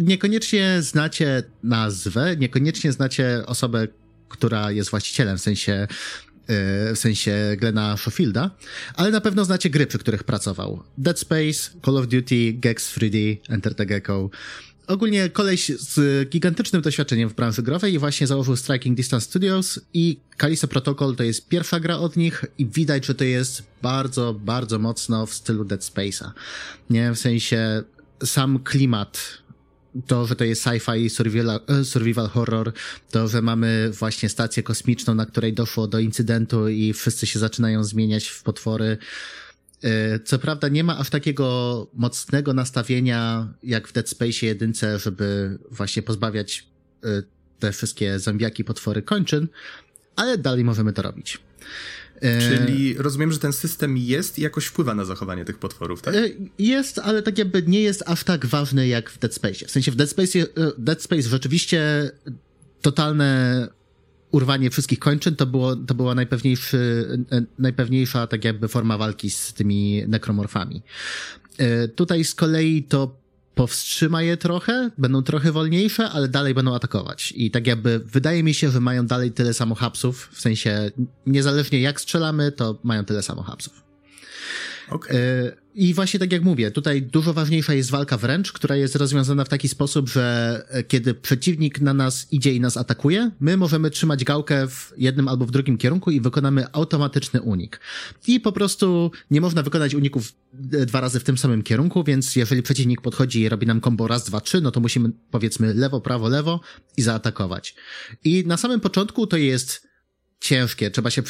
Niekoniecznie 0.01 0.79
znacie 0.81 1.43
nazwę, 1.63 2.37
niekoniecznie 2.37 2.93
znacie 2.93 3.43
osobę, 3.47 3.89
która 4.31 4.73
jest 4.73 4.91
właścicielem, 4.91 5.39
w 5.39 5.41
sensie 5.41 5.73
e, 5.73 5.87
w 6.95 6.99
sensie 6.99 7.57
Glena 7.59 7.97
Schofielda, 7.97 8.51
ale 8.95 9.11
na 9.11 9.21
pewno 9.21 9.45
znacie 9.45 9.71
gry, 9.71 9.87
przy 9.87 9.99
których 9.99 10.25
pracował. 10.25 10.83
Dead 10.99 11.19
Space, 11.19 11.71
Call 11.85 11.97
of 11.97 12.07
Duty, 12.07 12.53
Gex 12.53 12.99
3D, 12.99 13.37
Enter 13.49 13.75
the 13.75 13.87
Gecko. 13.87 14.31
Ogólnie 14.87 15.29
koleś 15.29 15.69
z 15.79 16.29
gigantycznym 16.29 16.83
doświadczeniem 16.83 17.29
w 17.29 17.35
branży 17.35 17.63
growej 17.63 17.95
i 17.95 17.99
właśnie 17.99 18.27
założył 18.27 18.57
Striking 18.57 18.97
Distance 18.97 19.27
Studios 19.27 19.81
i 19.95 20.21
Callisto 20.41 20.69
Protocol 20.69 21.17
to 21.17 21.23
jest 21.23 21.49
pierwsza 21.49 21.81
gra 21.81 21.99
od 21.99 22.17
nich 22.17 22.45
i 22.59 22.67
widać, 22.67 23.07
że 23.07 23.15
to 23.15 23.25
jest 23.25 23.63
bardzo, 23.83 24.35
bardzo 24.35 24.79
mocno 24.79 25.27
w 25.27 25.35
stylu 25.35 25.65
Dead 25.65 25.81
Space'a. 25.81 26.31
Nie, 26.91 27.13
w 27.13 27.19
sensie 27.19 27.83
sam 28.25 28.59
klimat 28.59 29.40
to, 30.07 30.27
że 30.27 30.37
to 30.37 30.45
jest 30.45 30.65
sci-fi 30.65 31.11
survival, 31.11 31.61
e, 31.69 31.85
survival 31.85 32.29
horror, 32.29 32.73
to, 33.11 33.29
że 33.29 33.43
mamy 33.43 33.91
właśnie 33.91 34.29
stację 34.29 34.63
kosmiczną, 34.63 35.15
na 35.15 35.27
której 35.27 35.53
doszło 35.53 35.87
do 35.87 35.99
incydentu 35.99 36.69
i 36.69 36.93
wszyscy 36.93 37.27
się 37.27 37.39
zaczynają 37.39 37.85
zmieniać 37.85 38.29
w 38.29 38.43
potwory. 38.43 38.99
E, 39.83 40.21
co 40.21 40.39
prawda 40.39 40.69
nie 40.69 40.85
ma 40.85 40.99
aż 40.99 41.11
takiego 41.11 41.87
mocnego 41.95 42.55
nastawienia 42.55 43.49
jak 43.63 43.89
w 43.89 43.93
Dead 43.93 44.09
Space 44.09 44.47
jedynce, 44.47 44.99
żeby 44.99 45.59
właśnie 45.71 46.03
pozbawiać 46.03 46.67
e, 47.05 47.23
te 47.59 47.73
wszystkie 47.73 48.19
zombiaki, 48.19 48.65
potwory 48.65 49.03
kończyn, 49.03 49.49
ale 50.17 50.39
dalej 50.39 50.65
możemy 50.65 50.93
to 50.93 51.03
robić. 51.03 51.39
E, 52.21 52.41
Czyli 52.41 52.95
rozumiem, 52.95 53.33
że 53.33 53.39
ten 53.39 53.53
system 53.53 53.97
jest 53.97 54.39
i 54.39 54.43
jakoś 54.43 54.67
wpływa 54.67 54.95
na 54.95 55.05
zachowanie 55.05 55.45
tych 55.45 55.59
potworów, 55.59 56.03
tak? 56.03 56.15
E, 56.15 56.29
jest, 56.59 56.99
ale 56.99 57.23
tak 57.23 57.39
jakby 57.39 57.63
nie 57.63 57.83
jest 57.83 58.03
aż 58.07 58.25
tak 58.25 58.47
ważny 58.47 58.89
jak 58.89 59.11
w 59.11 59.19
Dead 59.19 59.35
Space. 59.35 59.67
W 59.67 59.71
sensie 59.71 59.91
w 59.91 59.97
Dead 59.97 60.11
Space, 60.11 60.39
e, 60.39 60.47
Dead 60.79 61.03
Space 61.03 61.23
rzeczywiście 61.23 62.11
totalne 62.83 63.69
urwanie 64.31 64.71
wszystkich 64.71 64.99
kończyn 64.99 65.37
to, 65.37 65.47
było, 65.47 65.77
to 65.77 65.95
była 65.95 66.15
najpewniejszy, 66.15 67.07
najpewniejsza 67.59 68.27
tak 68.27 68.45
jakby 68.45 68.69
forma 68.69 68.99
walki 68.99 69.31
z 69.31 69.53
tymi 69.53 70.05
nekromorfami. 70.09 70.83
Tutaj 71.95 72.25
z 72.25 72.35
kolei 72.35 72.83
to 72.83 73.20
powstrzyma 73.55 74.23
je 74.23 74.37
trochę, 74.37 74.91
będą 74.99 75.23
trochę 75.23 75.53
wolniejsze, 75.53 76.11
ale 76.11 76.29
dalej 76.29 76.55
będą 76.55 76.75
atakować. 76.75 77.33
I 77.37 77.51
tak 77.51 77.67
jakby 77.67 77.99
wydaje 77.99 78.43
mi 78.43 78.55
się, 78.55 78.71
że 78.71 78.81
mają 78.81 79.07
dalej 79.07 79.33
tyle 79.33 79.55
samo 79.55 79.75
hapsów, 79.75 80.29
w 80.33 80.41
sensie 80.41 80.91
niezależnie 81.27 81.81
jak 81.81 82.01
strzelamy, 82.01 82.53
to 82.53 82.79
mają 82.83 83.05
tyle 83.05 83.23
samo 83.23 83.43
hapsów. 83.43 83.83
Okay. 84.91 85.17
I 85.75 85.95
właśnie 85.95 86.21
tak 86.21 86.33
jak 86.33 86.43
mówię, 86.43 86.71
tutaj 86.71 87.03
dużo 87.03 87.33
ważniejsza 87.33 87.75
jest 87.75 87.91
walka 87.91 88.17
wręcz, 88.17 88.53
która 88.53 88.77
jest 88.77 88.97
rozwiązana 88.97 89.45
w 89.45 89.49
taki 89.49 89.69
sposób, 89.69 90.09
że 90.09 90.65
e, 90.69 90.85
kiedy 90.85 91.15
przeciwnik 91.15 91.81
na 91.81 91.95
nas 91.95 92.27
idzie 92.31 92.55
i 92.55 92.61
nas 92.61 92.77
atakuje, 92.77 93.31
my 93.41 93.57
możemy 93.57 93.91
trzymać 93.91 94.25
gałkę 94.25 94.69
w 94.69 94.93
jednym 94.97 95.29
albo 95.29 95.47
w 95.47 95.51
drugim 95.51 95.79
kierunku 95.79 96.11
i 96.11 96.21
wykonamy 96.21 96.73
automatyczny 96.73 97.43
unik. 97.43 97.81
I 98.27 98.41
po 98.41 98.53
prostu 98.53 99.11
nie 99.31 99.41
można 99.41 99.63
wykonać 99.63 99.95
uników 99.95 100.33
e, 100.73 100.87
dwa 100.87 101.01
razy 101.01 101.21
w 101.21 101.25
tym 101.25 101.39
samym 101.39 101.63
kierunku, 101.63 102.05
więc 102.05 102.37
jeżeli 102.37 102.63
przeciwnik 102.63 103.01
podchodzi 103.01 103.41
i 103.41 103.49
robi 103.49 103.67
nam 103.67 103.81
combo 103.81 104.07
raz, 104.07 104.25
dwa, 104.25 104.41
trzy, 104.41 104.61
no 104.61 104.71
to 104.71 104.81
musimy 104.81 105.11
powiedzmy 105.31 105.75
lewo, 105.75 106.01
prawo, 106.01 106.29
lewo 106.29 106.61
i 106.97 107.03
zaatakować. 107.03 107.75
I 108.25 108.45
na 108.47 108.57
samym 108.57 108.81
początku 108.81 109.27
to 109.27 109.37
jest 109.37 109.89
ciężkie, 110.41 110.91
trzeba 110.91 111.11
się 111.11 111.23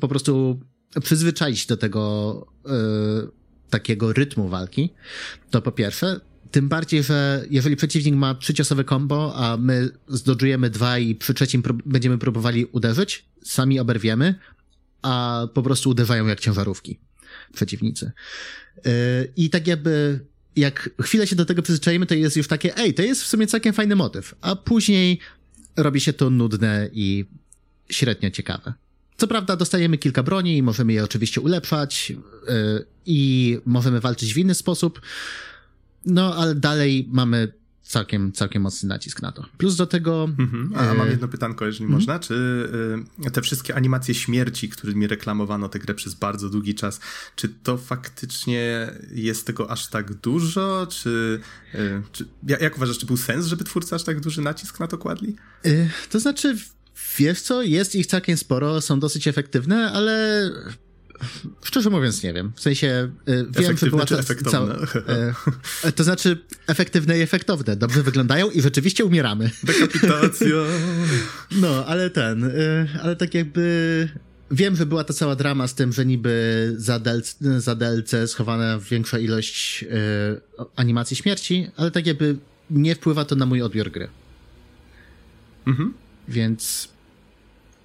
po 0.00 0.08
prostu 0.08 0.60
przyzwyczaić 1.02 1.66
do 1.66 1.76
tego, 1.76 2.46
yy, 2.66 3.37
takiego 3.70 4.12
rytmu 4.12 4.48
walki, 4.48 4.90
to 5.50 5.62
po 5.62 5.72
pierwsze, 5.72 6.20
tym 6.50 6.68
bardziej, 6.68 7.02
że 7.02 7.44
jeżeli 7.50 7.76
przeciwnik 7.76 8.14
ma 8.14 8.34
trzyciosowe 8.34 8.84
combo, 8.84 9.34
a 9.36 9.56
my 9.56 9.90
zdodżujemy 10.08 10.70
dwa 10.70 10.98
i 10.98 11.14
przy 11.14 11.34
trzecim 11.34 11.62
prób 11.62 11.82
będziemy 11.86 12.18
próbowali 12.18 12.64
uderzyć, 12.64 13.24
sami 13.44 13.80
oberwiemy, 13.80 14.34
a 15.02 15.46
po 15.54 15.62
prostu 15.62 15.90
uderzają 15.90 16.26
jak 16.26 16.40
ciężarówki 16.40 16.98
przeciwnicy. 17.54 18.12
Yy, 18.76 18.92
I 19.36 19.50
tak 19.50 19.66
jakby, 19.66 20.20
jak 20.56 20.90
chwilę 21.02 21.26
się 21.26 21.36
do 21.36 21.44
tego 21.44 21.62
przyzwyczajimy, 21.62 22.06
to 22.06 22.14
jest 22.14 22.36
już 22.36 22.48
takie, 22.48 22.76
ej, 22.76 22.94
to 22.94 23.02
jest 23.02 23.22
w 23.22 23.26
sumie 23.26 23.46
całkiem 23.46 23.72
fajny 23.72 23.96
motyw, 23.96 24.34
a 24.40 24.56
później 24.56 25.18
robi 25.76 26.00
się 26.00 26.12
to 26.12 26.30
nudne 26.30 26.90
i 26.92 27.24
średnio 27.90 28.30
ciekawe. 28.30 28.74
Co 29.18 29.26
prawda 29.28 29.56
dostajemy 29.56 29.98
kilka 29.98 30.22
broni 30.22 30.56
i 30.56 30.62
możemy 30.62 30.92
je 30.92 31.04
oczywiście 31.04 31.40
ulepszać 31.40 32.10
yy, 32.10 32.86
i 33.06 33.60
możemy 33.66 34.00
walczyć 34.00 34.34
w 34.34 34.38
inny 34.38 34.54
sposób, 34.54 35.00
no 36.06 36.34
ale 36.34 36.54
dalej 36.54 37.08
mamy 37.12 37.52
całkiem, 37.82 38.32
całkiem 38.32 38.62
mocny 38.62 38.88
nacisk 38.88 39.22
na 39.22 39.32
to. 39.32 39.44
Plus 39.58 39.76
do 39.76 39.86
tego... 39.86 40.28
Mhm. 40.38 40.72
A 40.76 40.94
mam 40.94 41.08
jedno 41.08 41.28
pytanko, 41.28 41.66
jeżeli 41.66 41.84
mhm. 41.84 42.00
można. 42.00 42.18
Czy 42.18 42.34
y, 43.26 43.30
te 43.30 43.42
wszystkie 43.42 43.74
animacje 43.74 44.14
śmierci, 44.14 44.68
którymi 44.68 45.06
reklamowano 45.06 45.68
tę 45.68 45.78
grę 45.78 45.94
przez 45.94 46.14
bardzo 46.14 46.48
długi 46.48 46.74
czas, 46.74 47.00
czy 47.36 47.48
to 47.48 47.78
faktycznie 47.78 48.90
jest 49.10 49.46
tego 49.46 49.70
aż 49.70 49.88
tak 49.88 50.14
dużo? 50.14 50.86
Czy, 50.90 51.40
y, 51.74 52.02
czy 52.12 52.28
jak 52.60 52.76
uważasz, 52.76 52.98
czy 52.98 53.06
był 53.06 53.16
sens, 53.16 53.46
żeby 53.46 53.64
twórcy 53.64 53.94
aż 53.94 54.04
tak 54.04 54.20
duży 54.20 54.42
nacisk 54.42 54.80
na 54.80 54.86
to 54.86 54.98
kładli? 54.98 55.36
Y, 55.66 55.90
to 56.10 56.20
znaczy 56.20 56.56
Wiesz 57.18 57.40
co, 57.40 57.62
jest 57.62 57.94
ich 57.94 58.06
całkiem 58.06 58.36
sporo, 58.36 58.80
są 58.80 59.00
dosyć 59.00 59.28
efektywne, 59.28 59.92
ale 59.92 60.42
szczerze 61.64 61.90
mówiąc 61.90 62.22
nie 62.22 62.32
wiem. 62.32 62.52
W 62.56 62.60
sensie 62.60 63.10
y, 63.28 63.46
wiem, 63.60 63.76
że 63.76 63.86
była 63.86 64.06
ta, 64.06 64.22
cała, 64.50 64.76
e, 65.84 65.92
to 65.92 66.04
znaczy 66.04 66.38
efektywne 66.66 67.18
i 67.18 67.22
efektowne. 67.22 67.76
Dobrze 67.76 68.02
wyglądają 68.02 68.50
i 68.50 68.60
rzeczywiście 68.60 69.04
umieramy. 69.04 69.50
Dekapitacja. 69.62 70.48
No, 71.50 71.86
ale 71.86 72.10
ten, 72.10 72.44
y, 72.44 72.88
ale 73.02 73.16
tak 73.16 73.34
jakby 73.34 74.08
wiem, 74.50 74.76
że 74.76 74.86
była 74.86 75.04
ta 75.04 75.14
cała 75.14 75.36
drama 75.36 75.68
z 75.68 75.74
tym, 75.74 75.92
że 75.92 76.06
niby 76.06 76.74
za, 76.76 76.98
del, 76.98 77.22
za 77.58 77.74
DLC 77.74 78.10
schowana 78.26 78.78
większa 78.78 79.18
ilość 79.18 79.84
y, 79.84 79.88
animacji 80.76 81.16
śmierci, 81.16 81.70
ale 81.76 81.90
tak 81.90 82.06
jakby 82.06 82.36
nie 82.70 82.94
wpływa 82.94 83.24
to 83.24 83.36
na 83.36 83.46
mój 83.46 83.62
odbiór 83.62 83.90
gry. 83.90 84.08
Mhm. 85.66 85.94
Więc. 86.28 86.88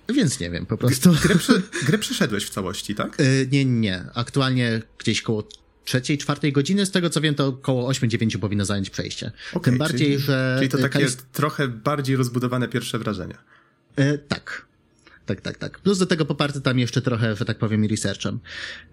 Więc 0.09 0.39
nie 0.39 0.49
wiem, 0.49 0.65
po 0.65 0.77
prostu. 0.77 1.11
Grę, 1.23 1.35
grę 1.85 1.97
przeszedłeś 1.97 2.45
w 2.45 2.49
całości, 2.49 2.95
tak? 2.95 3.19
Yy, 3.19 3.47
nie, 3.51 3.65
nie. 3.65 4.05
Aktualnie 4.13 4.81
gdzieś 4.97 5.21
koło 5.21 5.47
trzeciej, 5.85 6.17
czwartej 6.17 6.53
godziny, 6.53 6.85
z 6.85 6.91
tego 6.91 7.09
co 7.09 7.21
wiem, 7.21 7.35
to 7.35 7.47
około 7.47 7.91
8-9 7.91 8.37
powinno 8.37 8.65
zająć 8.65 8.89
przejście. 8.89 9.31
Okay, 9.53 9.63
Tym 9.63 9.77
bardziej, 9.77 10.07
czyli, 10.07 10.19
że. 10.19 10.55
Czyli 10.57 10.69
to 10.69 10.77
takie 10.77 10.89
Kalist... 10.89 11.25
trochę 11.31 11.67
bardziej 11.67 12.15
rozbudowane 12.15 12.67
pierwsze 12.67 12.99
wrażenia. 12.99 13.37
Yy, 13.97 14.17
tak. 14.27 14.65
Tak, 15.25 15.41
tak, 15.41 15.57
tak. 15.57 15.79
Plus 15.79 15.97
do 15.97 16.05
tego 16.05 16.25
poparte 16.25 16.61
tam 16.61 16.79
jeszcze 16.79 17.01
trochę, 17.01 17.35
że 17.35 17.45
tak 17.45 17.57
powiem, 17.57 17.85
researchem. 17.85 18.39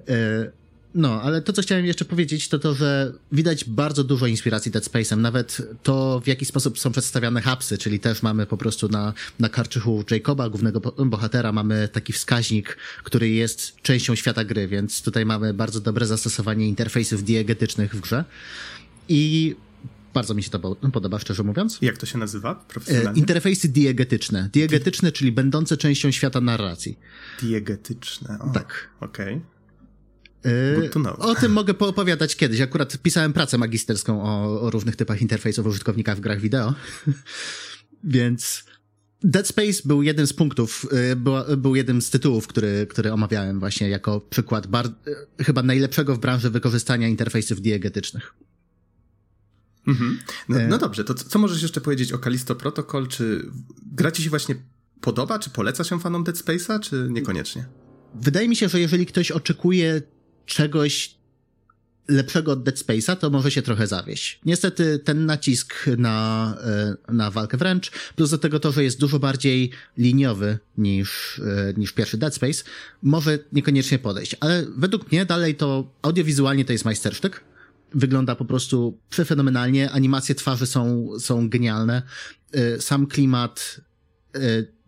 Yy, 0.08 0.52
no, 0.94 1.22
ale 1.22 1.42
to, 1.42 1.52
co 1.52 1.62
chciałem 1.62 1.86
jeszcze 1.86 2.04
powiedzieć, 2.04 2.48
to 2.48 2.58
to, 2.58 2.74
że 2.74 3.12
widać 3.32 3.64
bardzo 3.64 4.04
dużo 4.04 4.26
inspiracji 4.26 4.72
Dead 4.72 4.84
Space'em. 4.84 5.18
Nawet 5.18 5.62
to, 5.82 6.20
w 6.24 6.26
jaki 6.26 6.44
sposób 6.44 6.78
są 6.78 6.92
przedstawiane 6.92 7.40
hapsy, 7.40 7.78
czyli 7.78 8.00
też 8.00 8.22
mamy 8.22 8.46
po 8.46 8.56
prostu 8.56 8.88
na, 8.88 9.12
na 9.38 9.48
karczychu 9.48 10.04
Jacoba, 10.10 10.48
głównego 10.48 10.80
bohatera, 11.06 11.52
mamy 11.52 11.88
taki 11.88 12.12
wskaźnik, 12.12 12.76
który 13.04 13.28
jest 13.28 13.76
częścią 13.82 14.14
świata 14.14 14.44
gry, 14.44 14.68
więc 14.68 15.02
tutaj 15.02 15.26
mamy 15.26 15.54
bardzo 15.54 15.80
dobre 15.80 16.06
zastosowanie 16.06 16.68
interfejsów 16.68 17.24
diegetycznych 17.24 17.94
w 17.94 18.00
grze. 18.00 18.24
I 19.08 19.56
bardzo 20.14 20.34
mi 20.34 20.42
się 20.42 20.50
to 20.50 20.76
podoba, 20.92 21.18
szczerze 21.18 21.42
mówiąc. 21.42 21.78
Jak 21.82 21.98
to 21.98 22.06
się 22.06 22.18
nazywa 22.18 22.54
profesjonalnie? 22.54 23.20
Interfejsy 23.20 23.68
diegetyczne. 23.68 24.48
Diegetyczne, 24.52 25.12
czyli 25.12 25.32
będące 25.32 25.76
częścią 25.76 26.10
świata 26.10 26.40
narracji. 26.40 26.98
Diegetyczne, 27.42 28.38
o, 28.40 28.52
Tak. 28.52 28.90
Okej. 29.00 29.34
Okay. 29.34 29.59
Yy, 30.44 30.90
o 31.18 31.34
tym 31.34 31.52
mogę 31.52 31.74
poopowiadać 31.74 32.36
kiedyś. 32.36 32.60
Akurat 32.60 32.98
pisałem 32.98 33.32
pracę 33.32 33.58
magisterską 33.58 34.22
o, 34.22 34.60
o 34.60 34.70
różnych 34.70 34.96
typach 34.96 35.22
interfejsów 35.22 35.66
użytkownika 35.66 36.14
w 36.14 36.20
grach 36.20 36.40
wideo. 36.40 36.74
Więc 38.04 38.64
Dead 39.22 39.46
Space 39.48 39.82
był 39.84 40.02
jeden 40.02 40.26
z 40.26 40.32
punktów, 40.32 40.86
yy, 40.92 41.16
był, 41.16 41.34
był 41.56 41.76
jeden 41.76 42.02
z 42.02 42.10
tytułów, 42.10 42.46
który, 42.46 42.86
który 42.90 43.12
omawiałem 43.12 43.60
właśnie 43.60 43.88
jako 43.88 44.20
przykład 44.20 44.66
bar, 44.66 44.88
yy, 45.06 45.44
chyba 45.44 45.62
najlepszego 45.62 46.14
w 46.14 46.18
branży 46.18 46.50
wykorzystania 46.50 47.08
interfejsów 47.08 47.60
diegetycznych. 47.60 48.34
Mhm. 49.86 50.18
No, 50.48 50.58
no, 50.68 50.78
dobrze, 50.78 51.04
to 51.04 51.14
co 51.14 51.38
możesz 51.38 51.62
jeszcze 51.62 51.80
powiedzieć 51.80 52.12
o 52.12 52.18
Kalisto 52.18 52.54
Protocol? 52.54 53.08
Czy 53.08 53.50
gra 53.92 54.10
ci 54.10 54.22
się 54.22 54.30
właśnie 54.30 54.54
podoba? 55.00 55.38
Czy 55.38 55.50
poleca 55.50 55.84
się 55.84 56.00
fanom 56.00 56.24
Dead 56.24 56.36
Space'a, 56.36 56.80
czy 56.80 57.08
niekoniecznie? 57.10 57.64
Wydaje 58.14 58.48
mi 58.48 58.56
się, 58.56 58.68
że 58.68 58.80
jeżeli 58.80 59.06
ktoś 59.06 59.30
oczekuje 59.30 60.02
czegoś 60.46 61.20
lepszego 62.10 62.52
od 62.52 62.62
Dead 62.62 62.78
Space'a, 62.78 63.16
to 63.16 63.30
może 63.30 63.50
się 63.50 63.62
trochę 63.62 63.86
zawieść. 63.86 64.40
Niestety 64.44 64.98
ten 64.98 65.26
nacisk 65.26 65.74
na, 65.98 66.56
e, 67.08 67.12
na 67.12 67.30
walkę 67.30 67.56
wręcz, 67.56 67.90
plus 68.16 68.30
do 68.30 68.38
tego 68.38 68.60
to, 68.60 68.72
że 68.72 68.84
jest 68.84 69.00
dużo 69.00 69.18
bardziej 69.18 69.70
liniowy 69.98 70.58
niż, 70.78 71.38
e, 71.38 71.74
niż 71.76 71.92
pierwszy 71.92 72.18
Dead 72.18 72.34
Space, 72.34 72.64
może 73.02 73.38
niekoniecznie 73.52 73.98
podejść. 73.98 74.36
Ale 74.40 74.66
według 74.76 75.12
mnie 75.12 75.26
dalej 75.26 75.54
to 75.54 75.92
audiowizualnie 76.02 76.64
to 76.64 76.72
jest 76.72 76.84
majstersztyk. 76.84 77.44
Wygląda 77.94 78.34
po 78.34 78.44
prostu 78.44 78.98
przefenomenalnie, 79.10 79.90
animacje 79.90 80.34
twarzy 80.34 80.66
są, 80.66 81.08
są 81.18 81.48
genialne, 81.48 82.02
e, 82.52 82.80
sam 82.80 83.06
klimat, 83.06 83.80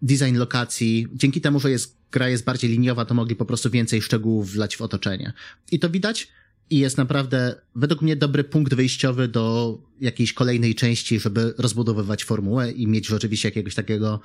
design 0.02 0.36
lokacji, 0.36 1.08
dzięki 1.14 1.40
temu, 1.40 1.60
że 1.60 1.70
jest 1.70 1.96
gra 2.12 2.28
jest 2.28 2.44
bardziej 2.44 2.70
liniowa, 2.70 3.04
to 3.04 3.14
mogli 3.14 3.36
po 3.36 3.44
prostu 3.44 3.70
więcej 3.70 4.02
szczegółów 4.02 4.52
wlać 4.52 4.76
w 4.76 4.82
otoczenie. 4.82 5.32
I 5.72 5.78
to 5.78 5.90
widać 5.90 6.28
i 6.70 6.78
jest 6.78 6.98
naprawdę, 6.98 7.54
według 7.74 8.02
mnie, 8.02 8.16
dobry 8.16 8.44
punkt 8.44 8.74
wyjściowy 8.74 9.28
do 9.28 9.78
jakiejś 10.00 10.32
kolejnej 10.32 10.74
części, 10.74 11.20
żeby 11.20 11.54
rozbudowywać 11.58 12.24
formułę 12.24 12.70
i 12.70 12.86
mieć 12.86 13.06
rzeczywiście 13.06 13.48
jakiegoś 13.48 13.74
takiego 13.74 14.20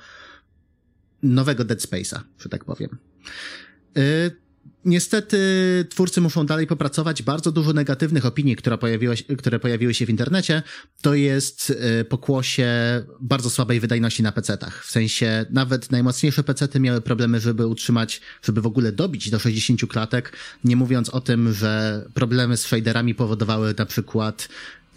nowego 1.22 1.64
Dead 1.64 1.80
Space'a, 1.80 2.20
że 2.38 2.48
tak 2.48 2.64
powiem. 2.64 2.98
Yy, 3.94 4.02
Niestety 4.84 5.38
twórcy 5.90 6.20
muszą 6.20 6.46
dalej 6.46 6.66
popracować. 6.66 7.22
Bardzo 7.22 7.52
dużo 7.52 7.72
negatywnych 7.72 8.26
opinii, 8.26 8.56
które 8.56 8.78
pojawiły, 8.78 9.16
które 9.38 9.58
pojawiły 9.58 9.94
się 9.94 10.06
w 10.06 10.10
internecie, 10.10 10.62
to 11.02 11.14
jest 11.14 11.70
y, 12.00 12.04
pokłosie 12.04 12.68
bardzo 13.20 13.50
słabej 13.50 13.80
wydajności 13.80 14.22
na 14.22 14.32
PC-tach. 14.32 14.84
W 14.84 14.90
sensie 14.90 15.46
nawet 15.50 15.90
najmocniejsze 15.90 16.44
PC-ty 16.44 16.80
miały 16.80 17.00
problemy, 17.00 17.40
żeby 17.40 17.66
utrzymać, 17.66 18.20
żeby 18.42 18.60
w 18.60 18.66
ogóle 18.66 18.92
dobić 18.92 19.30
do 19.30 19.38
60 19.38 19.80
klatek, 19.88 20.32
nie 20.64 20.76
mówiąc 20.76 21.08
o 21.08 21.20
tym, 21.20 21.52
że 21.52 22.04
problemy 22.14 22.56
z 22.56 22.62
shaderami 22.62 23.14
powodowały 23.14 23.74
na 23.78 23.86
przykład 23.86 24.48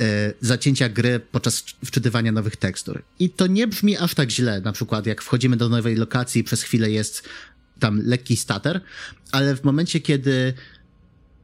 y, 0.02 0.04
zacięcia 0.42 0.90
gry 0.90 1.20
podczas 1.32 1.64
wczytywania 1.86 2.32
nowych 2.32 2.56
tekstur. 2.56 3.04
I 3.20 3.30
to 3.30 3.48
nie 3.48 3.68
brzmi 3.68 3.98
aż 3.98 4.16
tak 4.16 4.30
źle, 4.30 4.62
na 4.62 4.72
przykład 4.72 5.06
jak 5.06 5.22
wchodzimy 5.22 5.58
do 5.58 5.70
nowej 5.70 5.96
lokacji 5.96 6.44
przez 6.44 6.64
chwilę 6.64 6.92
jest 6.92 7.30
tam 7.82 8.02
lekki 8.06 8.38
stater, 8.38 8.82
ale 9.32 9.56
w 9.56 9.64
momencie, 9.64 10.00
kiedy 10.00 10.54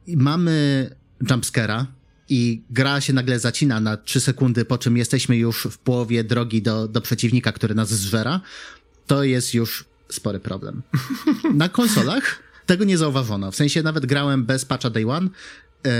mamy 0.08 0.90
jumpscare'a 1.22 1.84
i 2.28 2.62
gra 2.70 3.00
się 3.00 3.12
nagle 3.12 3.38
zacina 3.38 3.80
na 3.80 3.96
3 3.96 4.20
sekundy, 4.20 4.64
po 4.64 4.78
czym 4.78 4.96
jesteśmy 4.96 5.36
już 5.36 5.68
w 5.70 5.78
połowie 5.78 6.24
drogi 6.24 6.62
do, 6.62 6.88
do 6.88 7.00
przeciwnika, 7.00 7.52
który 7.52 7.74
nas 7.74 7.88
zżera, 7.88 8.40
to 9.06 9.24
jest 9.24 9.54
już 9.54 9.84
spory 10.08 10.40
problem. 10.40 10.82
Na 11.54 11.68
konsolach 11.68 12.42
tego 12.66 12.84
nie 12.84 12.98
zauważono. 12.98 13.50
W 13.50 13.56
sensie 13.56 13.82
nawet 13.82 14.06
grałem 14.06 14.44
bez 14.44 14.64
patcha 14.64 14.90
Day 14.90 15.10
One 15.10 15.28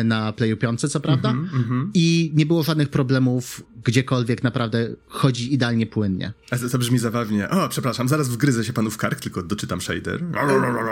na 0.04 0.32
Playu 0.32 0.56
5, 0.56 0.80
co 0.80 1.00
prawda, 1.00 1.30
mm 1.30 1.46
-hmm, 1.46 1.90
i 1.94 2.32
nie 2.34 2.46
było 2.46 2.62
żadnych 2.62 2.88
problemów 2.88 3.62
gdziekolwiek, 3.84 4.42
naprawdę 4.42 4.88
chodzi 5.06 5.54
idealnie 5.54 5.86
płynnie. 5.86 6.32
A 6.50 6.58
to, 6.58 6.68
to 6.68 6.78
brzmi 6.78 6.98
zabawnie. 6.98 7.50
O, 7.50 7.68
przepraszam, 7.68 8.08
zaraz 8.08 8.28
wgryzę 8.28 8.64
się 8.64 8.72
panu 8.72 8.90
w 8.90 8.96
kark, 8.96 9.20
tylko 9.20 9.42
doczytam 9.42 9.80
shader. 9.80 10.24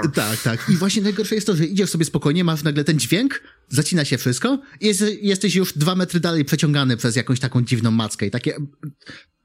E, 0.05 0.09
tak, 0.09 0.43
tak. 0.43 0.71
I 0.71 0.77
właśnie 0.77 1.03
najgorsze 1.03 1.35
jest 1.35 1.47
to, 1.47 1.57
że 1.57 1.65
idziesz 1.65 1.91
sobie 1.91 2.05
spokojnie, 2.05 2.45
masz 2.45 2.63
nagle 2.63 2.85
ten 2.85 2.99
dźwięk 2.99 3.43
zacina 3.69 4.05
się 4.05 4.19
wszystko 4.19 4.59
i 4.81 4.87
jest, 4.87 5.05
jesteś 5.21 5.55
już 5.55 5.73
dwa 5.73 5.95
metry 5.95 6.21
dalej 6.21 6.45
przeciągany 6.45 6.97
przez 6.97 7.17
jakąś 7.17 7.41
taką 7.41 7.63
dziwną 7.63 7.91
mackę 7.91 8.27
i 8.27 8.31
takie... 8.31 8.57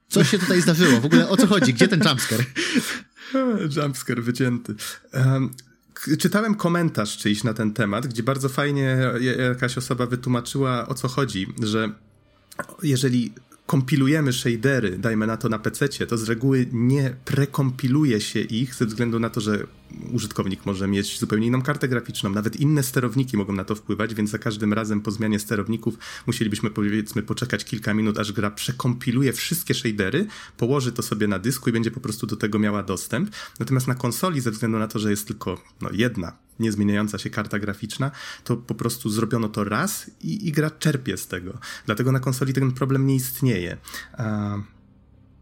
Co 0.08 0.24
się 0.24 0.38
tutaj 0.38 0.60
zdarzyło? 0.60 1.00
W 1.00 1.04
ogóle 1.04 1.28
o 1.28 1.36
co 1.36 1.46
chodzi? 1.46 1.74
Gdzie 1.74 1.88
ten 1.88 2.02
jumpscare? 2.04 2.44
jumpscare 3.76 4.22
wycięty. 4.22 4.74
Um, 5.14 5.50
czytałem 6.18 6.54
komentarz 6.54 7.16
czyjś 7.16 7.44
na 7.44 7.54
ten 7.54 7.72
temat, 7.72 8.06
gdzie 8.06 8.22
bardzo 8.22 8.48
fajnie 8.48 8.98
jakaś 9.48 9.78
osoba 9.78 10.06
wytłumaczyła 10.06 10.88
o 10.88 10.94
co 10.94 11.08
chodzi, 11.08 11.46
że 11.62 11.92
jeżeli 12.82 13.32
kompilujemy 13.66 14.32
shadery, 14.32 14.98
dajmy 14.98 15.26
na 15.26 15.36
to 15.36 15.48
na 15.48 15.58
PC, 15.58 15.88
to 15.88 16.18
z 16.18 16.28
reguły 16.28 16.66
nie 16.72 17.16
prekompiluje 17.24 18.20
się 18.20 18.40
ich 18.40 18.74
ze 18.74 18.86
względu 18.86 19.20
na 19.20 19.30
to, 19.30 19.40
że 19.40 19.66
użytkownik 20.12 20.66
może 20.66 20.88
mieć 20.88 21.18
zupełnie 21.18 21.46
inną 21.46 21.62
kartę 21.62 21.88
graficzną, 21.88 22.30
nawet 22.30 22.56
inne 22.56 22.82
sterowniki 22.82 23.36
mogą 23.36 23.52
na 23.52 23.64
to 23.64 23.74
wpływać, 23.74 24.14
więc 24.14 24.30
za 24.30 24.38
każdym 24.38 24.72
razem 24.72 25.00
po 25.00 25.10
zmianie 25.10 25.38
sterowników 25.38 25.98
musielibyśmy 26.26 26.70
powiedzmy 26.70 27.22
poczekać 27.22 27.64
kilka 27.64 27.94
minut, 27.94 28.18
aż 28.18 28.32
gra 28.32 28.50
przekompiluje 28.50 29.32
wszystkie 29.32 29.74
shadery, 29.74 30.26
położy 30.56 30.92
to 30.92 31.02
sobie 31.02 31.28
na 31.28 31.38
dysku 31.38 31.70
i 31.70 31.72
będzie 31.72 31.90
po 31.90 32.00
prostu 32.00 32.26
do 32.26 32.36
tego 32.36 32.58
miała 32.58 32.82
dostęp. 32.82 33.30
Natomiast 33.60 33.88
na 33.88 33.94
konsoli, 33.94 34.40
ze 34.40 34.50
względu 34.50 34.78
na 34.78 34.88
to, 34.88 34.98
że 34.98 35.10
jest 35.10 35.26
tylko 35.26 35.62
no, 35.80 35.88
jedna 35.92 36.32
niezmieniająca 36.60 37.18
się 37.18 37.30
karta 37.30 37.58
graficzna, 37.58 38.10
to 38.44 38.56
po 38.56 38.74
prostu 38.74 39.10
zrobiono 39.10 39.48
to 39.48 39.64
raz 39.64 40.10
i, 40.20 40.48
i 40.48 40.52
gra 40.52 40.70
czerpie 40.70 41.16
z 41.16 41.26
tego. 41.26 41.58
Dlatego 41.86 42.12
na 42.12 42.20
konsoli 42.20 42.52
ten 42.52 42.72
problem 42.72 43.06
nie 43.06 43.16
istnieje. 43.16 43.76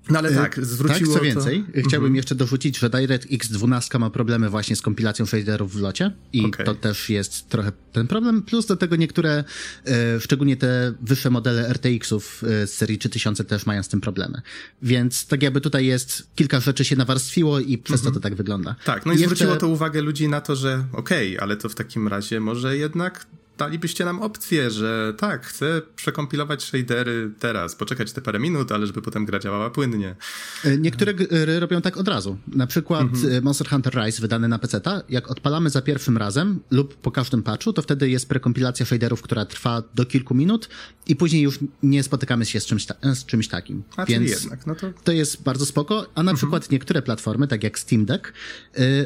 No 0.09 0.19
ale 0.19 0.35
tak, 0.35 0.59
e, 0.59 0.65
zwróciło 0.65 1.15
Tak, 1.15 1.19
co 1.19 1.25
więcej, 1.25 1.65
to... 1.65 1.89
chciałbym 1.89 2.07
mhm. 2.07 2.17
jeszcze 2.17 2.35
dorzucić, 2.35 2.79
że 2.79 2.91
DirectX 2.91 3.49
12 3.49 3.99
ma 3.99 4.11
problemy 4.11 4.51
właśnie 4.51 4.77
z 4.77 4.83
kompilacją 4.83 5.27
shaderów 5.27 5.73
w 5.73 5.81
locie 5.81 6.13
i 6.33 6.45
okay. 6.45 6.67
to 6.67 6.75
też 6.75 7.11
jest 7.11 7.49
trochę 7.49 7.73
ten 7.93 8.07
problem, 8.07 8.43
plus 8.43 8.67
do 8.67 8.77
tego 8.77 8.97
niektóre, 8.97 9.45
e, 9.87 10.21
szczególnie 10.21 10.57
te 10.57 10.95
wyższe 11.03 11.31
modele 11.31 11.69
RTX-ów 11.69 12.43
z 12.43 12.71
serii 12.71 12.99
3000 12.99 13.45
też 13.45 13.67
mają 13.67 13.83
z 13.83 13.89
tym 13.89 14.01
problemy. 14.01 14.43
Więc 14.83 15.27
tak 15.27 15.43
jakby 15.43 15.61
tutaj 15.61 15.87
jest, 15.87 16.27
kilka 16.35 16.61
rzeczy 16.61 16.85
się 16.85 16.97
nawarstwiło 16.97 17.61
i 17.61 17.79
przez 17.79 18.01
mhm. 18.01 18.15
to 18.15 18.21
to 18.21 18.23
tak 18.23 18.35
wygląda. 18.35 18.75
Tak, 18.85 19.07
no 19.07 19.13
i, 19.13 19.17
I 19.17 19.19
zwróciło 19.19 19.51
jeszcze... 19.51 19.61
to 19.61 19.69
uwagę 19.69 20.03
ludzi 20.03 20.29
na 20.29 20.41
to, 20.41 20.57
że 20.57 20.85
okej, 20.93 21.37
okay, 21.37 21.43
ale 21.43 21.57
to 21.57 21.69
w 21.69 21.75
takim 21.75 22.09
razie 22.09 22.41
może 22.41 22.77
jednak 22.77 23.27
dalibyście 23.61 24.05
nam 24.05 24.23
opcję, 24.23 24.71
że 24.71 25.15
tak, 25.17 25.47
chcę 25.47 25.83
przekompilować 25.97 26.63
shadery 26.63 27.31
teraz, 27.39 27.75
poczekać 27.75 28.13
te 28.13 28.21
parę 28.21 28.39
minut, 28.39 28.73
ale 28.73 28.87
żeby 28.87 29.03
potem 29.03 29.25
gra 29.25 29.39
działała 29.39 29.71
płynnie. 29.71 30.17
E, 30.65 30.79
niektóre 30.79 31.15
gry 31.15 31.61
robią 31.61 31.81
tak 31.81 31.97
od 31.97 32.09
razu. 32.09 32.39
Na 32.49 32.67
przykład 32.67 33.03
mhm. 33.03 33.33
E, 33.33 33.41
Monster 33.41 33.69
Hunter 33.69 33.95
Rise 33.95 34.23
wydany 34.23 34.49
na 34.49 34.59
PC, 34.59 34.81
jak 35.09 35.31
odpalamy 35.31 35.71
za 35.71 35.83
pierwszym 35.83 36.17
razem 36.17 36.61
lub 36.71 36.95
po 36.95 37.11
każdym 37.11 37.43
patchu, 37.43 37.73
to 37.73 37.83
wtedy 37.83 38.11
jest 38.11 38.29
prekompilacja 38.29 38.87
shaderów, 38.87 39.23
która 39.23 39.45
trwa 39.45 39.83
do 39.95 40.07
kilku 40.07 40.35
minut 40.35 40.69
i 41.07 41.17
później 41.17 41.43
już 41.43 41.59
nie 41.83 42.03
spotykamy 42.03 42.47
się 42.47 42.61
z 42.61 42.67
czymś, 42.67 42.87
ta 42.87 42.95
z 43.15 43.25
czymś 43.25 43.49
takim. 43.49 43.83
A 43.97 44.05
Więc 44.05 44.31
jednak, 44.31 44.67
no 44.67 44.75
to... 44.75 44.93
to 45.05 45.13
jest 45.13 45.43
bardzo 45.43 45.67
spoko, 45.67 46.07
a 46.15 46.23
na 46.23 46.31
mhm. 46.31 46.37
przykład 46.37 46.71
niektóre 46.71 47.03
platformy, 47.03 47.49
tak 47.49 47.65
jak 47.65 47.79
Steam 47.79 48.05
Deck, 48.05 48.33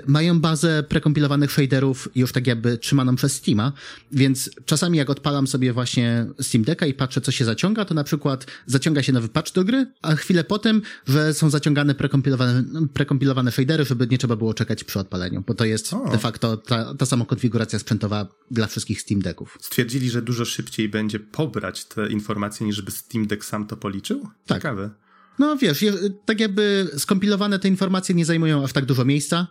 mają 0.07 0.41
bazę 0.41 0.83
prekompilowanych 0.83 1.53
shaderów 1.53 2.09
już 2.15 2.33
tak 2.33 2.47
jakby 2.47 2.79
trzymaną 2.79 3.17
przez 3.17 3.33
Steama, 3.33 3.73
więc 4.13 4.44
czasami 4.65 4.99
jak 4.99 5.11
odpalam 5.11 5.47
sobie 5.47 5.73
właśnie 5.73 6.27
Steam 6.41 6.65
Decka 6.65 6.87
i 6.87 6.95
patrzę, 6.95 7.21
co 7.21 7.33
się 7.33 7.45
zaciąga, 7.45 7.85
to 7.85 7.95
na 7.95 8.05
przykład 8.05 8.47
zaciąga 8.67 9.03
się 9.03 9.13
nowy 9.13 9.29
patch 9.29 9.53
do 9.53 9.65
gry, 9.65 9.87
a 10.03 10.15
chwilę 10.15 10.45
potem, 10.45 10.83
że 11.07 11.35
są 11.35 11.51
zaciągane 11.51 11.95
prekompilowane, 11.95 12.65
prekompilowane 12.93 13.53
shadery, 13.53 13.85
żeby 13.85 14.07
nie 14.07 14.19
trzeba 14.19 14.37
było 14.37 14.55
czekać 14.55 14.85
przy 14.85 14.99
odpaleniu, 14.99 15.45
bo 15.47 15.55
to 15.55 15.65
jest 15.65 15.95
o. 15.95 16.11
de 16.11 16.19
facto 16.19 16.57
ta, 16.57 16.95
ta 16.95 17.07
sama 17.07 17.25
konfiguracja 17.25 17.79
sprzętowa 17.79 18.29
dla 18.51 18.67
wszystkich 18.67 19.01
Steam 19.01 19.23
Decków. 19.23 19.59
Stwierdzili, 19.61 20.11
że 20.11 20.23
dużo 20.23 20.45
szybciej 20.45 20.89
będzie 20.89 21.21
pobrać 21.21 21.85
te 21.85 22.09
informacje, 22.09 22.67
niż 22.67 22.83
by 22.83 22.91
Steam 22.91 23.27
Deck 23.27 23.45
sam 23.45 23.67
to 23.67 23.77
policzył? 23.77 24.29
Tak. 24.47 24.59
Ciekawe. 24.59 24.91
No 25.39 25.57
wiesz, 25.57 25.85
tak 26.25 26.41
jakby 26.41 26.91
skompilowane 26.99 27.59
te 27.59 27.69
informacje 27.69 28.15
nie 28.15 28.25
zajmują 28.25 28.65
aż 28.65 28.73
tak 28.73 28.85
dużo 28.85 29.05
miejsca, 29.05 29.47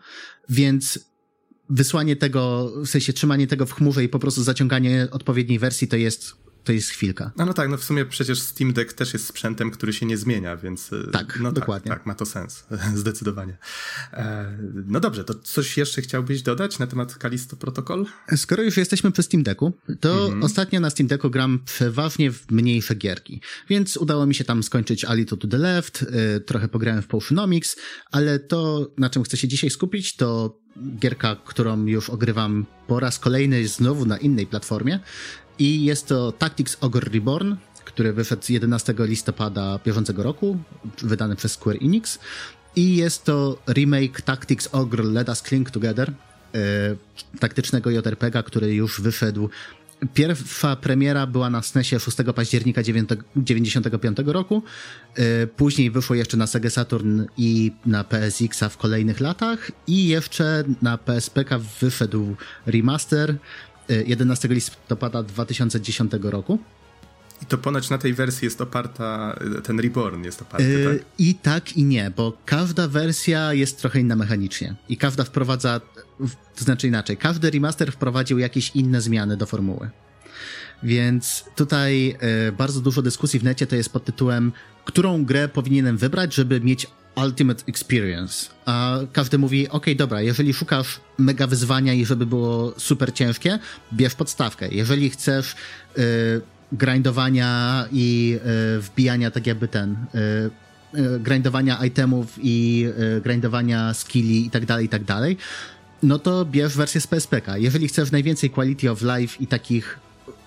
więc 0.50 1.13
wysłanie 1.70 2.16
tego, 2.16 2.72
w 2.86 2.88
sensie 2.88 3.14
trzymanie 3.14 3.48
tego 3.48 3.66
w 3.66 3.74
chmurze 3.74 4.04
i 4.04 4.10
po 4.10 4.20
prostu 4.20 4.44
zaciąganie 4.44 5.08
odpowiedniej 5.12 5.60
wersji 5.60 5.88
to 5.88 5.96
jest 5.96 6.43
to 6.64 6.72
jest 6.72 6.90
chwilka. 6.90 7.32
No, 7.38 7.46
no 7.46 7.54
tak, 7.54 7.70
no 7.70 7.78
w 7.78 7.84
sumie 7.84 8.06
przecież 8.06 8.42
Steam 8.42 8.74
Deck 8.74 8.94
też 8.94 9.14
jest 9.14 9.28
sprzętem, 9.28 9.72
który 9.72 9.94
się 9.94 10.06
nie 10.06 10.18
zmienia, 10.18 10.58
więc 10.58 10.94
e, 10.94 11.12
tak, 11.12 11.40
no 11.42 11.52
dokładnie. 11.52 11.90
Tak, 11.90 12.00
tak, 12.00 12.06
ma 12.06 12.16
to 12.16 12.26
sens, 12.26 12.66
zdecydowanie. 12.96 13.58
E, 14.14 14.58
no 14.88 15.00
dobrze, 15.00 15.24
to 15.24 15.34
coś 15.34 15.78
jeszcze 15.78 16.02
chciałbyś 16.02 16.42
dodać 16.42 16.80
na 16.80 16.88
temat 16.88 17.16
Kalisto 17.16 17.56
Protocol? 17.56 18.06
Skoro 18.36 18.64
już 18.64 18.78
jesteśmy 18.78 19.12
przy 19.12 19.24
Steam 19.24 19.44
Decku, 19.44 19.74
to 20.00 20.26
mhm. 20.26 20.44
ostatnio 20.44 20.80
na 20.80 20.90
Steam 20.90 21.08
Decku 21.08 21.30
gram 21.30 21.60
przeważnie 21.66 22.32
w 22.32 22.52
mniejsze 22.52 22.96
gierki, 22.96 23.42
więc 23.70 23.98
udało 23.98 24.26
mi 24.26 24.36
się 24.36 24.44
tam 24.44 24.64
skończyć 24.64 25.06
Alito 25.06 25.38
to 25.38 25.48
the 25.48 25.58
Left, 25.58 26.06
e, 26.12 26.40
trochę 26.40 26.68
pograłem 26.68 27.02
w 27.02 27.08
Potionomics, 27.08 27.76
ale 28.12 28.40
to, 28.40 28.92
na 28.98 29.10
czym 29.10 29.24
chcę 29.24 29.38
się 29.38 29.48
dzisiaj 29.48 29.70
skupić, 29.70 30.16
to 30.16 30.60
gierka, 31.00 31.36
którą 31.46 31.86
już 31.86 32.10
ogrywam 32.10 32.66
po 32.88 33.00
raz 33.00 33.20
kolejny 33.20 33.68
znowu 33.68 34.06
na 34.06 34.18
innej 34.18 34.48
platformie 34.48 35.00
i 35.60 35.86
jest 35.86 36.08
to 36.08 36.32
Tactics 36.32 36.78
Ogre 36.82 37.10
Reborn, 37.14 37.56
który 37.86 38.14
wyszedł 38.14 38.44
11 38.50 38.96
listopada 39.00 39.80
bieżącego 39.86 40.24
roku, 40.24 40.58
wydany 41.02 41.36
przez 41.36 41.52
Square 41.52 41.78
Enix. 41.82 42.20
I 42.76 42.96
jest 42.96 43.24
to 43.24 43.58
remake 43.68 44.22
Tactics 44.22 44.70
Ogre 44.72 45.04
Let 45.04 45.30
Us 45.30 45.42
Cling 45.42 45.72
Together, 45.72 46.14
yy, 46.54 46.60
taktycznego 47.40 47.90
JRPG, 47.90 48.44
który 48.44 48.74
już 48.74 49.02
wyszedł 49.02 49.50
Pierwsza 50.14 50.76
premiera 50.76 51.28
była 51.28 51.50
na 51.50 51.62
SNESie 51.62 52.00
6 52.00 52.18
października 52.36 52.82
1995 52.82 54.18
roku. 54.26 54.64
E, 55.16 55.48
później 55.48 55.92
wyszło 55.92 56.16
jeszcze 56.16 56.38
na 56.38 56.48
Sega 56.48 56.70
Saturn 56.70 57.22
i 57.38 57.72
na 57.86 58.04
PSX-a 58.04 58.70
w 58.70 58.78
kolejnych 58.78 59.20
latach. 59.20 59.72
I 59.88 60.08
jeszcze 60.08 60.64
na 60.82 60.98
PSPK 60.98 61.60
wyszedł 61.82 62.36
remaster 62.66 63.36
11 63.90 64.48
e, 64.48 64.54
listopada 64.54 65.24
2010 65.24 66.12
roku. 66.24 66.60
I 67.42 67.46
to 67.46 67.58
ponoć 67.58 67.90
na 67.90 67.98
tej 67.98 68.14
wersji 68.14 68.46
jest 68.46 68.62
oparta, 68.62 69.36
ten 69.64 69.80
Reborn 69.80 70.24
jest 70.24 70.42
oparty, 70.42 70.70
yy, 70.70 71.00
tak? 71.00 71.08
I 71.18 71.36
tak, 71.36 71.78
i 71.78 71.84
nie, 71.84 72.12
bo 72.16 72.38
każda 72.46 72.88
wersja 72.88 73.54
jest 73.54 73.80
trochę 73.80 74.00
inna 74.00 74.16
mechanicznie. 74.16 74.76
I 74.90 74.98
każda 74.98 75.24
wprowadza, 75.24 75.82
to 76.56 76.64
znaczy 76.64 76.88
inaczej, 76.88 77.18
każdy 77.18 77.52
remaster 77.52 77.92
wprowadził 77.92 78.40
jakieś 78.40 78.72
inne 78.76 79.02
zmiany 79.02 79.38
do 79.38 79.46
formuły. 79.46 79.90
Więc 80.84 81.46
tutaj 81.56 82.08
yy, 82.46 82.52
bardzo 82.52 82.82
dużo 82.82 83.02
dyskusji 83.02 83.40
w 83.40 83.44
necie 83.44 83.68
to 83.68 83.76
jest 83.76 83.90
pod 83.90 84.06
tytułem, 84.06 84.52
którą 84.86 85.26
grę 85.26 85.48
powinienem 85.48 85.98
wybrać, 85.98 86.36
żeby 86.36 86.62
mieć 86.62 86.88
Ultimate 87.16 87.64
Experience. 87.68 88.50
A 88.66 89.00
każdy 89.14 89.38
mówi, 89.38 89.70
ok, 89.70 89.86
dobra, 89.96 90.22
jeżeli 90.22 90.54
szukasz 90.54 91.00
mega 91.18 91.48
wyzwania 91.48 91.94
i 91.94 92.06
żeby 92.06 92.26
było 92.26 92.74
super 92.78 93.14
ciężkie, 93.14 93.60
bierz 93.94 94.16
podstawkę. 94.16 94.68
Jeżeli 94.72 95.10
chcesz 95.10 95.56
yy, 95.98 96.04
grindowania 96.72 97.86
i 97.92 98.40
y, 98.78 98.82
wbijania 98.82 99.32
tak 99.32 99.48
jakby 99.48 99.68
ten 99.68 99.92
y, 99.94 100.98
y, 101.00 101.20
grindowania 101.20 101.86
itemów 101.86 102.40
i 102.42 102.88
grindowania 103.24 103.94
skilli 103.94 104.46
i 104.46 104.50
tak 104.50 104.66
dalej, 104.66 104.86
i 104.86 104.90
tak 104.90 105.04
dalej, 105.04 105.38
no 106.04 106.20
to 106.20 106.46
bierz 106.46 106.78
wersję 106.78 107.02
z 107.02 107.08
PSPK. 107.08 107.58
Jeżeli 107.58 107.88
chcesz 107.88 108.12
najwięcej 108.12 108.50
quality 108.50 108.92
of 108.92 109.02
life 109.02 109.38
i 109.44 109.48
takich 109.48 110.00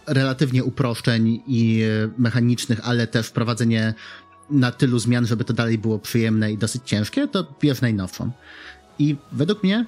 relatywnie 0.07 0.65
uproszczeń 0.65 1.43
i 1.47 1.83
mechanicznych, 2.19 2.81
ale 2.83 3.07
też 3.07 3.27
wprowadzenie 3.27 3.95
na 4.51 4.73
tylu 4.73 4.99
zmian, 4.99 5.27
żeby 5.27 5.45
to 5.45 5.53
dalej 5.53 5.79
było 5.79 5.99
przyjemne 5.99 6.53
i 6.53 6.59
dosyć 6.59 6.83
ciężkie, 6.85 7.29
to 7.29 7.55
bierz 7.61 7.81
najnowszą. 7.81 8.31
I 8.99 9.17
według 9.33 9.63
mnie 9.63 9.87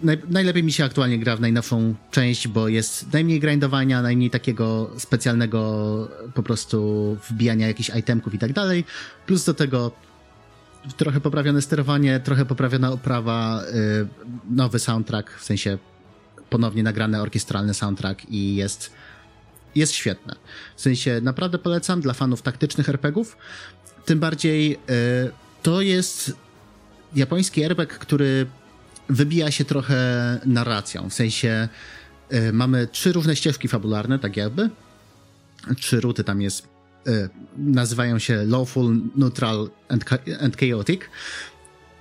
naj, 0.00 0.18
najlepiej 0.28 0.62
mi 0.62 0.72
się 0.72 0.84
aktualnie 0.84 1.18
gra 1.18 1.36
w 1.36 1.40
najnowszą 1.40 1.94
część, 2.10 2.48
bo 2.48 2.68
jest 2.68 3.12
najmniej 3.12 3.40
grindowania, 3.40 4.02
najmniej 4.02 4.30
takiego 4.30 4.90
specjalnego 4.98 6.08
po 6.34 6.42
prostu 6.42 7.16
wbijania 7.30 7.66
jakichś 7.66 7.90
itemków 7.98 8.34
i 8.34 8.38
tak 8.38 8.52
dalej. 8.52 8.84
Plus 9.26 9.44
do 9.44 9.54
tego 9.54 9.92
trochę 10.96 11.20
poprawione 11.20 11.62
sterowanie, 11.62 12.20
trochę 12.20 12.44
poprawiona 12.44 12.92
oprawa, 12.92 13.62
yy, 13.74 14.08
nowy 14.50 14.78
soundtrack, 14.78 15.30
w 15.30 15.44
sensie 15.44 15.78
ponownie 16.50 16.82
nagrany 16.82 17.22
orkiestralny 17.22 17.74
soundtrack 17.74 18.30
i 18.30 18.56
jest 18.56 18.92
jest 19.76 19.92
świetne. 19.92 20.36
W 20.76 20.80
sensie 20.80 21.20
naprawdę 21.22 21.58
polecam 21.58 22.00
dla 22.00 22.12
fanów 22.14 22.42
taktycznych 22.42 22.88
RPGów. 22.88 23.36
Tym 24.04 24.18
bardziej 24.18 24.70
yy, 24.70 24.76
to 25.62 25.80
jest 25.80 26.32
japoński 27.14 27.62
RPG, 27.62 27.98
który 27.98 28.46
wybija 29.08 29.50
się 29.50 29.64
trochę 29.64 29.96
narracją. 30.46 31.10
W 31.10 31.14
sensie 31.14 31.68
y, 32.32 32.52
mamy 32.52 32.86
trzy 32.86 33.12
różne 33.12 33.36
ścieżki 33.36 33.68
fabularne, 33.68 34.18
tak 34.18 34.36
jakby. 34.36 34.70
Trzy 35.76 36.00
ruty 36.00 36.24
tam 36.24 36.42
jest. 36.42 36.68
Y, 37.08 37.28
nazywają 37.56 38.18
się 38.18 38.44
Lawful, 38.44 39.00
Neutral 39.16 39.70
and, 39.88 40.04
and 40.40 40.56
Chaotic. 40.56 41.00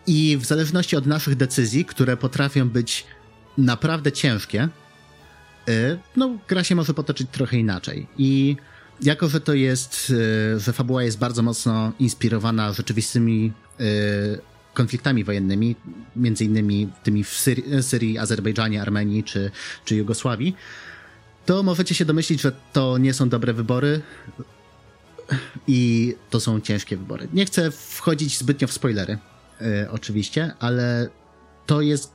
I 0.08 0.38
w 0.38 0.46
zależności 0.46 0.96
od 0.96 1.06
naszych 1.06 1.36
decyzji, 1.36 1.86
które 1.86 2.18
potrafią 2.18 2.70
być 2.70 3.06
naprawdę 3.58 4.12
ciężkie, 4.12 4.70
no, 6.16 6.38
gra 6.48 6.64
się 6.64 6.76
może 6.76 6.94
potoczyć 6.94 7.28
trochę 7.32 7.58
inaczej. 7.58 8.08
I 8.18 8.56
jako, 9.02 9.30
że 9.30 9.42
to 9.42 9.54
jest, 9.54 10.10
y, 10.10 10.60
że 10.60 10.74
fabuła 10.74 11.04
jest 11.04 11.20
bardzo 11.20 11.44
mocno 11.44 11.92
inspirowana 12.00 12.74
rzeczywistymi 12.74 13.54
y, 13.80 13.84
konfliktami 14.74 15.24
wojennymi, 15.24 15.76
między 16.16 16.46
innymi 16.46 16.90
tymi 17.04 17.24
w 17.24 17.30
Syrii, 17.30 17.84
Syrii 17.84 18.18
Azerbejdżanie, 18.18 18.82
Armenii 18.82 19.24
czy, 19.24 19.52
czy 19.86 19.96
Jugosławii, 19.96 20.56
to 21.46 21.64
możecie 21.64 21.96
się 21.96 22.06
domyślić, 22.06 22.42
że 22.42 22.52
to 22.74 22.98
nie 22.98 23.14
są 23.14 23.30
dobre 23.30 23.54
wybory 23.54 24.02
i 25.68 26.16
to 26.30 26.40
są 26.40 26.62
ciężkie 26.62 26.98
wybory. 26.98 27.28
Nie 27.34 27.46
chcę 27.46 27.72
wchodzić 27.72 28.38
zbytnio 28.38 28.68
w 28.68 28.74
spoilery, 28.74 29.18
oczywiście, 29.92 30.54
ale 30.60 31.10
to 31.66 31.82
jest. 31.82 32.15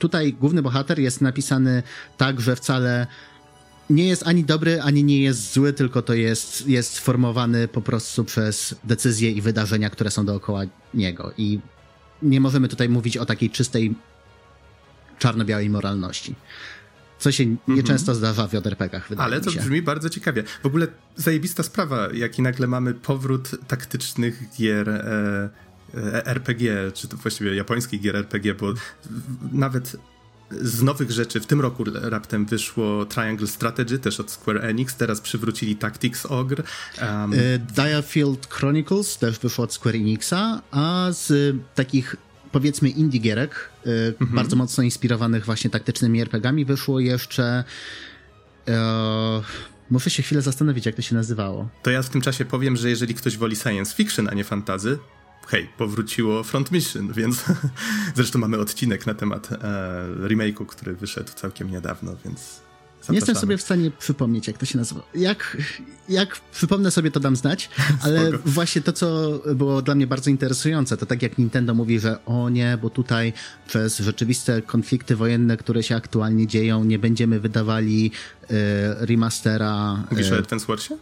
Tutaj 0.00 0.32
główny 0.32 0.62
bohater 0.62 0.98
jest 0.98 1.20
napisany 1.20 1.82
tak, 2.16 2.40
że 2.40 2.56
wcale 2.56 3.06
nie 3.90 4.08
jest 4.08 4.26
ani 4.26 4.44
dobry, 4.44 4.82
ani 4.82 5.04
nie 5.04 5.22
jest 5.22 5.52
zły, 5.52 5.72
tylko 5.72 6.02
to 6.02 6.14
jest, 6.14 6.68
jest 6.68 6.98
formowany 6.98 7.68
po 7.68 7.80
prostu 7.82 8.24
przez 8.24 8.74
decyzje 8.84 9.30
i 9.30 9.40
wydarzenia, 9.40 9.90
które 9.90 10.10
są 10.10 10.26
dookoła 10.26 10.62
niego. 10.94 11.32
I 11.38 11.60
nie 12.22 12.40
możemy 12.40 12.68
tutaj 12.68 12.88
mówić 12.88 13.16
o 13.16 13.26
takiej 13.26 13.50
czystej 13.50 13.94
czarno-białej 15.18 15.70
moralności. 15.70 16.34
Co 17.18 17.32
się 17.32 17.46
nieczęsto 17.68 18.12
mhm. 18.12 18.18
zdarza 18.18 18.48
w 18.48 18.52
JRPG-ach, 18.52 19.08
wydaje 19.08 19.26
Ale 19.26 19.40
to 19.40 19.50
brzmi 19.50 19.82
bardzo 19.82 20.10
ciekawie. 20.10 20.44
W 20.62 20.66
ogóle 20.66 20.86
zajebista 21.16 21.62
sprawa, 21.62 22.08
jaki 22.12 22.42
nagle 22.42 22.66
mamy 22.66 22.94
powrót 22.94 23.50
taktycznych 23.68 24.42
gier 24.58 24.88
e, 24.88 25.50
RPG, 26.24 26.92
czy 26.94 27.08
to 27.08 27.16
właściwie 27.16 27.54
japońskich 27.54 28.00
gier 28.00 28.16
RPG, 28.16 28.54
bo 28.54 28.74
nawet 29.52 29.96
z 30.50 30.82
nowych 30.82 31.10
rzeczy 31.10 31.40
w 31.40 31.46
tym 31.46 31.60
roku 31.60 31.84
raptem 31.94 32.46
wyszło 32.46 33.06
Triangle 33.06 33.46
Strategy, 33.46 33.98
też 33.98 34.20
od 34.20 34.30
Square 34.30 34.64
Enix, 34.64 34.96
teraz 34.96 35.20
przywrócili 35.20 35.76
Tactics 35.76 36.26
Ogre. 36.26 36.64
Um... 37.02 37.32
Diafield 37.74 38.46
Chronicles 38.46 39.18
też 39.18 39.38
wyszło 39.38 39.64
od 39.64 39.74
Square 39.74 39.96
Enixa, 39.96 40.62
a 40.70 41.08
z 41.10 41.56
takich 41.74 42.16
powiedzmy 42.52 42.88
indie 42.88 43.20
gierek, 43.20 43.70
e, 43.86 43.90
mhm. 44.06 44.30
bardzo 44.30 44.56
mocno 44.56 44.84
inspirowanych 44.84 45.44
właśnie 45.44 45.70
taktycznymi 45.70 46.20
RPGami, 46.20 46.64
wyszło 46.64 47.00
jeszcze 47.00 47.64
e, 48.68 49.42
Muszę 49.90 50.10
się 50.10 50.22
chwilę 50.22 50.42
zastanowić, 50.42 50.86
jak 50.86 50.94
to 50.94 51.02
się 51.02 51.14
nazywało. 51.14 51.68
To 51.82 51.90
ja 51.90 52.02
w 52.02 52.08
tym 52.08 52.20
czasie 52.20 52.44
powiem, 52.44 52.76
że 52.76 52.90
jeżeli 52.90 53.14
ktoś 53.14 53.36
woli 53.36 53.56
science 53.56 53.94
fiction, 53.94 54.28
a 54.28 54.34
nie 54.34 54.44
fantazy, 54.44 54.98
hej, 55.50 55.68
powróciło 55.78 56.42
Front 56.42 56.72
Mission, 56.72 57.12
więc 57.12 57.44
zresztą 58.16 58.38
mamy 58.38 58.58
odcinek 58.58 59.06
na 59.06 59.14
temat 59.14 59.52
e, 59.52 59.56
remake'u, 60.28 60.66
który 60.66 60.94
wyszedł 60.94 61.32
całkiem 61.32 61.70
niedawno, 61.70 62.16
więc 62.24 62.60
Zapraszamy. 63.00 63.14
Nie 63.14 63.18
jestem 63.18 63.36
sobie 63.36 63.56
w 63.56 63.62
stanie 63.62 63.90
przypomnieć, 63.90 64.46
jak 64.46 64.58
to 64.58 64.66
się 64.66 64.78
nazywa. 64.78 65.02
Jak, 65.14 65.56
jak 66.08 66.40
przypomnę 66.52 66.90
sobie, 66.90 67.10
to 67.10 67.20
dam 67.20 67.36
znać, 67.36 67.70
ale 68.02 68.30
właśnie 68.44 68.82
to, 68.82 68.92
co 68.92 69.40
było 69.54 69.82
dla 69.82 69.94
mnie 69.94 70.06
bardzo 70.06 70.30
interesujące, 70.30 70.96
to 70.96 71.06
tak 71.06 71.22
jak 71.22 71.38
Nintendo 71.38 71.74
mówi, 71.74 72.00
że 72.00 72.24
o 72.24 72.48
nie, 72.48 72.78
bo 72.82 72.90
tutaj 72.90 73.32
przez 73.66 73.98
rzeczywiste 73.98 74.62
konflikty 74.62 75.16
wojenne, 75.16 75.56
które 75.56 75.82
się 75.82 75.96
aktualnie 75.96 76.46
dzieją, 76.46 76.84
nie 76.84 76.98
będziemy 76.98 77.40
wydawali 77.40 78.10
e, 78.42 79.06
remastera. 79.06 80.04
Mówisz 80.10 80.30
e, 80.30 80.34
o 80.34 80.38
Advance 80.38 80.66
Warsie? 80.66 80.94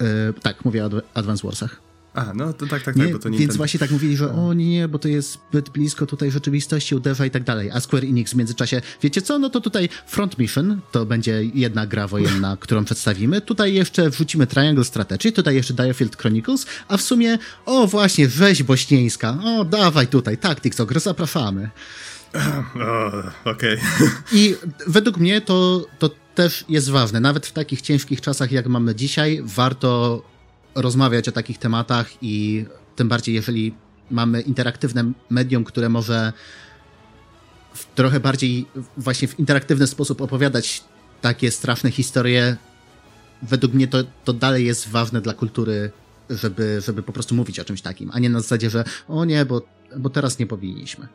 E, 0.00 0.32
tak, 0.42 0.64
mówię 0.64 0.86
o 0.86 0.90
Advance 1.14 1.46
Warsach. 1.46 1.87
A, 2.18 2.34
no 2.34 2.52
to 2.52 2.66
tak, 2.66 2.82
tak, 2.82 2.96
nie, 2.96 3.04
tak, 3.04 3.12
bo 3.12 3.18
to 3.18 3.28
nie 3.28 3.38
Więc 3.38 3.50
ten... 3.50 3.56
właśnie 3.56 3.80
tak 3.80 3.90
mówili, 3.90 4.16
że 4.16 4.32
o 4.32 4.54
nie, 4.54 4.88
bo 4.88 4.98
to 4.98 5.08
jest 5.08 5.32
zbyt 5.32 5.68
blisko 5.70 6.06
tutaj 6.06 6.30
rzeczywistości, 6.30 6.94
uderza 6.94 7.26
i 7.26 7.30
tak 7.30 7.44
dalej. 7.44 7.70
A 7.70 7.80
Square 7.80 8.04
Enix 8.04 8.32
w 8.32 8.36
międzyczasie, 8.36 8.80
wiecie 9.02 9.22
co, 9.22 9.38
no 9.38 9.50
to 9.50 9.60
tutaj 9.60 9.88
Front 10.06 10.38
Mission, 10.38 10.80
to 10.92 11.06
będzie 11.06 11.44
jedna 11.54 11.86
gra 11.86 12.08
wojenna, 12.08 12.56
którą 12.60 12.84
przedstawimy. 12.84 13.40
Tutaj 13.40 13.74
jeszcze 13.74 14.10
wrzucimy 14.10 14.46
Triangle 14.46 14.84
Strategy, 14.84 15.32
tutaj 15.32 15.54
jeszcze 15.54 15.74
Diafield 15.74 16.16
Chronicles, 16.16 16.66
a 16.88 16.96
w 16.96 17.02
sumie, 17.02 17.38
o 17.66 17.86
właśnie, 17.86 18.28
rzeź 18.28 18.62
bośnieńska, 18.62 19.38
o 19.44 19.64
dawaj 19.64 20.06
tutaj, 20.06 20.38
Tactics 20.38 20.80
Ogre, 20.80 21.00
zapraszamy. 21.00 21.70
Okej. 23.44 23.78
Okay. 23.78 24.10
I 24.32 24.54
według 24.86 25.16
mnie 25.16 25.40
to, 25.40 25.86
to 25.98 26.10
też 26.34 26.64
jest 26.68 26.90
ważne. 26.90 27.20
Nawet 27.20 27.46
w 27.46 27.52
takich 27.52 27.82
ciężkich 27.82 28.20
czasach, 28.20 28.52
jak 28.52 28.66
mamy 28.66 28.94
dzisiaj, 28.94 29.40
warto 29.44 30.22
rozmawiać 30.82 31.28
o 31.28 31.32
takich 31.32 31.58
tematach 31.58 32.22
i 32.22 32.64
tym 32.96 33.08
bardziej, 33.08 33.34
jeżeli 33.34 33.74
mamy 34.10 34.40
interaktywne 34.40 35.12
medium, 35.30 35.64
które 35.64 35.88
może 35.88 36.32
w 37.74 37.86
trochę 37.94 38.20
bardziej 38.20 38.66
właśnie 38.96 39.28
w 39.28 39.38
interaktywny 39.38 39.86
sposób 39.86 40.20
opowiadać 40.20 40.84
takie 41.20 41.50
straszne 41.50 41.90
historie, 41.90 42.56
według 43.42 43.74
mnie 43.74 43.88
to, 43.88 43.98
to 44.24 44.32
dalej 44.32 44.66
jest 44.66 44.88
ważne 44.88 45.20
dla 45.20 45.34
kultury, 45.34 45.90
żeby, 46.30 46.80
żeby 46.86 47.02
po 47.02 47.12
prostu 47.12 47.34
mówić 47.34 47.60
o 47.60 47.64
czymś 47.64 47.82
takim, 47.82 48.10
a 48.12 48.18
nie 48.18 48.30
na 48.30 48.40
zasadzie, 48.40 48.70
że 48.70 48.84
o 49.08 49.24
nie, 49.24 49.44
bo, 49.44 49.62
bo 49.96 50.10
teraz 50.10 50.38
nie 50.38 50.46
powinniśmy. 50.46 51.08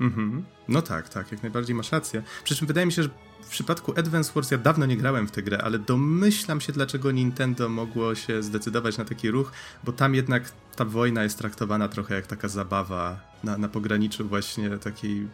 Mhm. 0.00 0.44
No 0.68 0.82
tak, 0.82 1.08
tak, 1.08 1.32
jak 1.32 1.42
najbardziej 1.42 1.76
masz 1.76 1.92
rację. 1.92 2.22
Przy 2.44 2.56
czym 2.56 2.66
wydaje 2.66 2.86
mi 2.86 2.92
się, 2.92 3.02
że 3.02 3.08
w 3.42 3.50
przypadku 3.50 3.94
Advance 3.96 4.32
Wars 4.34 4.50
ja 4.50 4.58
dawno 4.58 4.86
nie 4.86 4.96
grałem 4.96 5.28
w 5.28 5.30
tę 5.30 5.42
grę, 5.42 5.62
ale 5.62 5.78
domyślam 5.78 6.60
się, 6.60 6.72
dlaczego 6.72 7.10
Nintendo 7.10 7.68
mogło 7.68 8.14
się 8.14 8.42
zdecydować 8.42 8.98
na 8.98 9.04
taki 9.04 9.30
ruch, 9.30 9.52
bo 9.84 9.92
tam 9.92 10.14
jednak 10.14 10.52
ta 10.76 10.84
wojna 10.84 11.22
jest 11.22 11.38
traktowana 11.38 11.88
trochę 11.88 12.14
jak 12.14 12.26
taka 12.26 12.48
zabawa 12.48 13.20
na, 13.44 13.58
na 13.58 13.68
pograniczu 13.68 14.28
właśnie 14.28 14.70
takiej 14.70 15.16
mm, 15.16 15.28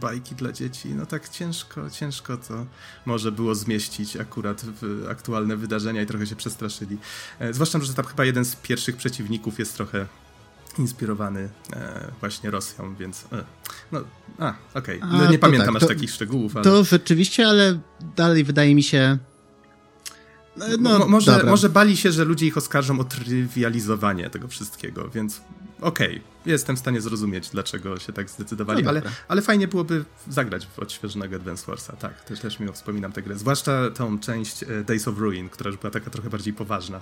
bajki 0.00 0.34
dla 0.34 0.52
dzieci. 0.52 0.88
No 0.88 1.06
tak 1.06 1.28
ciężko, 1.28 1.90
ciężko 1.90 2.36
to 2.36 2.66
może 3.06 3.32
było 3.32 3.54
zmieścić 3.54 4.16
akurat 4.16 4.64
w 4.64 5.06
aktualne 5.10 5.56
wydarzenia 5.56 6.02
i 6.02 6.06
trochę 6.06 6.26
się 6.26 6.36
przestraszyli. 6.36 6.98
E, 7.38 7.52
zwłaszcza, 7.52 7.80
że 7.80 7.94
tam 7.94 8.04
chyba 8.04 8.24
jeden 8.24 8.44
z 8.44 8.56
pierwszych 8.56 8.96
przeciwników 8.96 9.58
jest 9.58 9.74
trochę 9.74 10.06
inspirowany 10.78 11.48
e, 11.72 12.10
właśnie 12.20 12.50
Rosją, 12.50 12.94
więc 12.94 13.24
e, 13.32 13.44
no, 13.92 14.00
a, 14.38 14.54
okej. 14.74 14.98
Okay. 15.02 15.18
No, 15.18 15.30
nie 15.30 15.38
pamiętam 15.38 15.66
tak, 15.66 15.76
aż 15.76 15.82
to, 15.82 15.88
takich 15.88 16.10
szczegółów, 16.10 16.56
ale... 16.56 16.64
To 16.64 16.84
rzeczywiście, 16.84 17.48
ale 17.48 17.78
dalej 18.16 18.44
wydaje 18.44 18.74
mi 18.74 18.82
się... 18.82 19.18
No, 20.56 20.98
no 20.98 21.08
może, 21.08 21.42
może 21.44 21.68
bali 21.68 21.96
się, 21.96 22.12
że 22.12 22.24
ludzie 22.24 22.46
ich 22.46 22.56
oskarżą 22.56 23.00
o 23.00 23.04
trywializowanie 23.04 24.30
tego 24.30 24.48
wszystkiego, 24.48 25.08
więc 25.10 25.40
okej, 25.80 26.08
okay. 26.08 26.20
jestem 26.46 26.76
w 26.76 26.78
stanie 26.78 27.00
zrozumieć, 27.00 27.50
dlaczego 27.50 27.98
się 27.98 28.12
tak 28.12 28.30
zdecydowali, 28.30 28.82
no 28.82 28.90
ale, 28.90 29.02
ale 29.28 29.42
fajnie 29.42 29.68
byłoby 29.68 30.04
zagrać 30.28 30.66
w 30.66 30.78
odświeżonego 30.78 31.36
Advance 31.36 31.66
Warsa, 31.66 31.96
tak, 31.96 32.24
też, 32.24 32.40
też 32.40 32.60
miło 32.60 32.72
wspominam 32.72 33.12
tę 33.12 33.22
grę, 33.22 33.38
zwłaszcza 33.38 33.90
tą 33.90 34.18
część 34.18 34.62
e, 34.62 34.84
Days 34.84 35.08
of 35.08 35.18
Ruin, 35.18 35.48
która 35.48 35.70
już 35.70 35.80
była 35.80 35.90
taka 35.90 36.10
trochę 36.10 36.30
bardziej 36.30 36.52
poważna. 36.52 37.00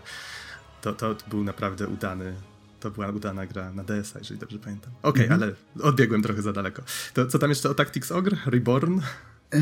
To, 0.82 0.92
to 0.92 1.14
był 1.30 1.44
naprawdę 1.44 1.88
udany, 1.88 2.34
to 2.82 2.90
była 2.90 3.10
udana 3.10 3.46
gra 3.46 3.72
na 3.72 3.84
DS-a, 3.84 4.18
jeżeli 4.18 4.40
dobrze 4.40 4.58
pamiętam. 4.58 4.92
Okej, 5.02 5.24
okay, 5.26 5.34
mhm. 5.34 5.42
ale 5.42 5.88
odbiegłem 5.88 6.22
trochę 6.22 6.42
za 6.42 6.52
daleko. 6.52 6.82
To 7.14 7.26
co 7.26 7.38
tam 7.38 7.50
jeszcze 7.50 7.70
o 7.70 7.74
Tactics 7.74 8.12
Ogre? 8.12 8.36
Reborn? 8.46 9.00
E, 9.54 9.60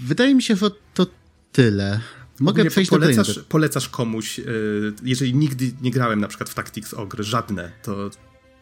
wydaje 0.00 0.34
mi 0.34 0.42
się, 0.42 0.56
że 0.56 0.70
to 0.94 1.06
tyle. 1.52 2.00
Mogę 2.40 2.64
przejść 2.64 2.90
polecasz, 2.90 3.34
do 3.34 3.44
polecasz 3.44 3.88
komuś, 3.88 4.38
e, 4.38 4.42
jeżeli 5.02 5.34
nigdy 5.34 5.72
nie 5.82 5.90
grałem 5.90 6.20
na 6.20 6.28
przykład 6.28 6.50
w 6.50 6.54
Tactics 6.54 6.94
Ogre, 6.94 7.24
żadne, 7.24 7.72
to 7.82 8.10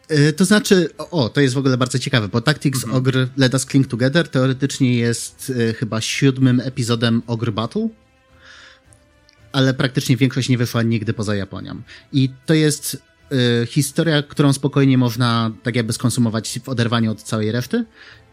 e, 0.07 0.33
to 0.33 0.45
znaczy, 0.45 0.89
o, 0.97 1.29
to 1.29 1.41
jest 1.41 1.55
w 1.55 1.57
ogóle 1.57 1.77
bardzo 1.77 1.99
ciekawe, 1.99 2.27
bo 2.27 2.41
Tactics 2.41 2.83
mhm. 2.83 2.97
Ogre 2.97 3.27
Let 3.37 3.53
Us 3.53 3.65
Cling 3.65 3.87
Together 3.87 4.27
teoretycznie 4.29 4.97
jest 4.97 5.53
chyba 5.77 6.01
siódmym 6.01 6.59
epizodem 6.59 7.21
Ogre 7.27 7.51
Battle, 7.51 7.89
ale 9.51 9.73
praktycznie 9.73 10.17
większość 10.17 10.49
nie 10.49 10.57
wyszła 10.57 10.83
nigdy 10.83 11.13
poza 11.13 11.35
Japonią. 11.35 11.81
I 12.11 12.29
to 12.45 12.53
jest 12.53 13.03
Y, 13.31 13.65
historia, 13.65 14.23
którą 14.23 14.53
spokojnie 14.53 14.97
można 14.97 15.51
tak 15.63 15.75
jakby 15.75 15.93
skonsumować 15.93 16.59
w 16.63 16.69
oderwaniu 16.69 17.11
od 17.11 17.23
całej 17.23 17.51
reszty. 17.51 17.85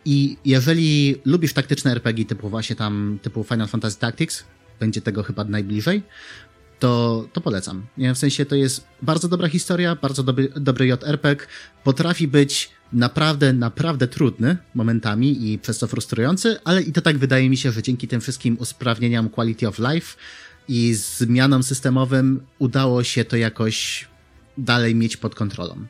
I 0.05 0.37
jeżeli 0.45 1.17
lubisz 1.25 1.53
taktyczne 1.53 1.93
RPG 1.93 2.25
typu 2.25 2.49
właśnie 2.49 2.77
tam, 2.77 3.19
typu 3.23 3.45
Final 3.45 3.69
Fantasy 3.69 3.99
Tactics, 3.99 4.45
będzie 4.81 5.01
tego 5.01 5.23
chyba 5.23 5.45
najbliżej, 5.45 6.03
to, 6.79 7.25
to 7.33 7.41
polecam. 7.41 7.87
Nie? 7.99 8.15
W 8.15 8.19
sensie 8.19 8.47
to 8.47 8.55
jest 8.55 8.87
bardzo 9.03 9.29
dobra 9.29 9.49
historia, 9.49 9.97
bardzo 9.97 10.23
dobry, 10.23 10.49
dobry 10.57 10.87
JRPG, 10.87 11.47
potrafi 11.85 12.29
być 12.29 12.71
naprawdę, 12.93 13.53
naprawdę 13.53 14.09
trudny 14.09 14.57
momentami 14.75 15.53
i 15.53 15.59
przez 15.59 15.79
to 15.79 15.87
frustrujący, 15.87 16.57
ale 16.65 16.83
i 16.83 16.93
to 16.93 17.01
tak 17.01 17.19
wydaje 17.19 17.51
mi 17.51 17.57
się, 17.57 17.73
że 17.73 17.83
dzięki 17.83 18.09
tym 18.09 18.21
wszystkim 18.21 18.57
usprawnieniom 18.61 19.29
quality 19.29 19.69
of 19.69 19.79
life 19.79 20.17
i 20.69 20.95
zmianom 20.95 21.63
systemowym 21.63 22.41
udało 22.59 23.05
się 23.05 23.25
to 23.25 23.37
jakoś 23.37 24.09
dalej 24.59 24.95
mieć 24.95 25.17
pod 25.17 25.35
kontrolą. 25.35 25.87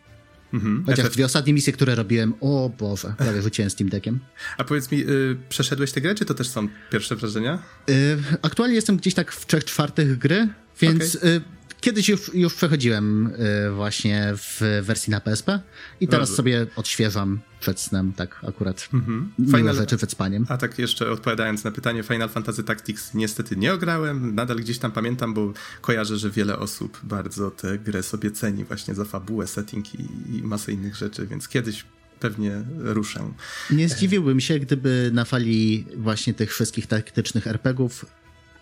Mhm. 0.52 0.84
Chociaż 0.86 1.10
dwie 1.10 1.24
ostatnie 1.24 1.52
misje, 1.52 1.72
które 1.72 1.94
robiłem, 1.94 2.34
o 2.40 2.70
Boże, 2.78 3.14
prawie 3.18 3.42
rzuciłem 3.42 3.70
Steam 3.70 3.90
Deckiem. 3.90 4.18
A 4.58 4.64
powiedz 4.64 4.90
mi, 4.90 5.00
y, 5.00 5.36
przeszedłeś 5.48 5.92
tę 5.92 6.00
grę, 6.00 6.14
czy 6.14 6.24
to 6.24 6.34
też 6.34 6.48
są 6.48 6.68
pierwsze 6.90 7.16
wrażenia? 7.16 7.58
Y, 7.90 8.18
aktualnie 8.42 8.74
jestem 8.74 8.96
gdzieś 8.96 9.14
tak 9.14 9.32
w 9.32 9.46
trzech 9.46 9.64
czwartych 9.64 10.18
gry, 10.18 10.48
więc 10.80 11.16
okay. 11.16 11.30
y, 11.30 11.40
Kiedyś 11.80 12.08
już, 12.08 12.34
już 12.34 12.54
przechodziłem 12.54 13.26
y, 13.26 13.70
właśnie 13.70 14.32
w 14.36 14.82
wersji 14.82 15.10
na 15.10 15.20
PSP 15.20 15.60
i 16.00 16.08
teraz 16.08 16.28
Bardzo. 16.28 16.36
sobie 16.36 16.66
odświeżam 16.76 17.40
przed 17.60 17.80
snem, 17.80 18.12
tak 18.12 18.40
akurat. 18.48 18.88
Mhm. 18.94 19.32
Final... 19.46 19.76
rzeczy 19.76 19.96
przed 19.96 20.12
spaniem. 20.12 20.46
A 20.48 20.56
tak 20.56 20.78
jeszcze 20.78 21.10
odpowiadając 21.10 21.64
na 21.64 21.70
pytanie, 21.70 22.02
Final 22.02 22.28
Fantasy 22.28 22.64
Tactics 22.64 23.14
niestety 23.14 23.56
nie 23.56 23.74
ograłem, 23.74 24.34
nadal 24.34 24.56
gdzieś 24.56 24.78
tam 24.78 24.92
pamiętam, 24.92 25.34
bo 25.34 25.52
kojarzę, 25.80 26.16
że 26.16 26.30
wiele 26.30 26.58
osób 26.58 27.00
bardzo 27.02 27.50
tę 27.50 27.78
grę 27.78 28.02
sobie 28.02 28.30
ceni 28.30 28.64
właśnie 28.64 28.94
za 28.94 29.04
fabułę, 29.04 29.46
setting 29.46 29.94
i, 29.94 30.06
i 30.36 30.42
masę 30.42 30.72
innych 30.72 30.96
rzeczy, 30.96 31.26
więc 31.26 31.48
kiedyś 31.48 31.84
pewnie 32.20 32.62
ruszę. 32.78 33.32
Nie 33.70 33.88
zdziwiłbym 33.88 34.40
się, 34.40 34.58
gdyby 34.58 35.10
na 35.14 35.24
fali 35.24 35.86
właśnie 35.96 36.34
tych 36.34 36.50
wszystkich 36.50 36.86
taktycznych 36.86 37.46
RPGów 37.46 38.06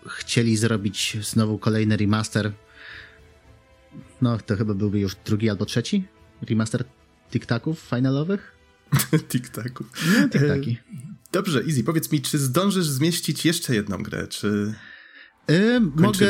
chcieli 0.07 0.57
zrobić 0.57 1.17
znowu 1.21 1.57
kolejny 1.57 1.97
remaster. 1.97 2.51
No, 4.21 4.37
to 4.37 4.55
chyba 4.55 4.73
byłby 4.73 4.99
już 4.99 5.15
drugi 5.25 5.49
albo 5.49 5.65
trzeci 5.65 6.07
remaster 6.49 6.83
tiktaków 7.31 7.79
finalowych. 7.79 8.58
tiktaków. 9.31 9.87
No, 10.21 10.29
tiktaki. 10.29 10.71
E, 10.71 10.99
dobrze, 11.31 11.63
Easy, 11.67 11.83
powiedz 11.83 12.11
mi, 12.11 12.21
czy 12.21 12.37
zdążysz 12.37 12.85
zmieścić 12.85 13.45
jeszcze 13.45 13.75
jedną 13.75 14.03
grę, 14.03 14.27
czy... 14.27 14.73
Yy, 15.49 15.79
mogę 15.79 16.27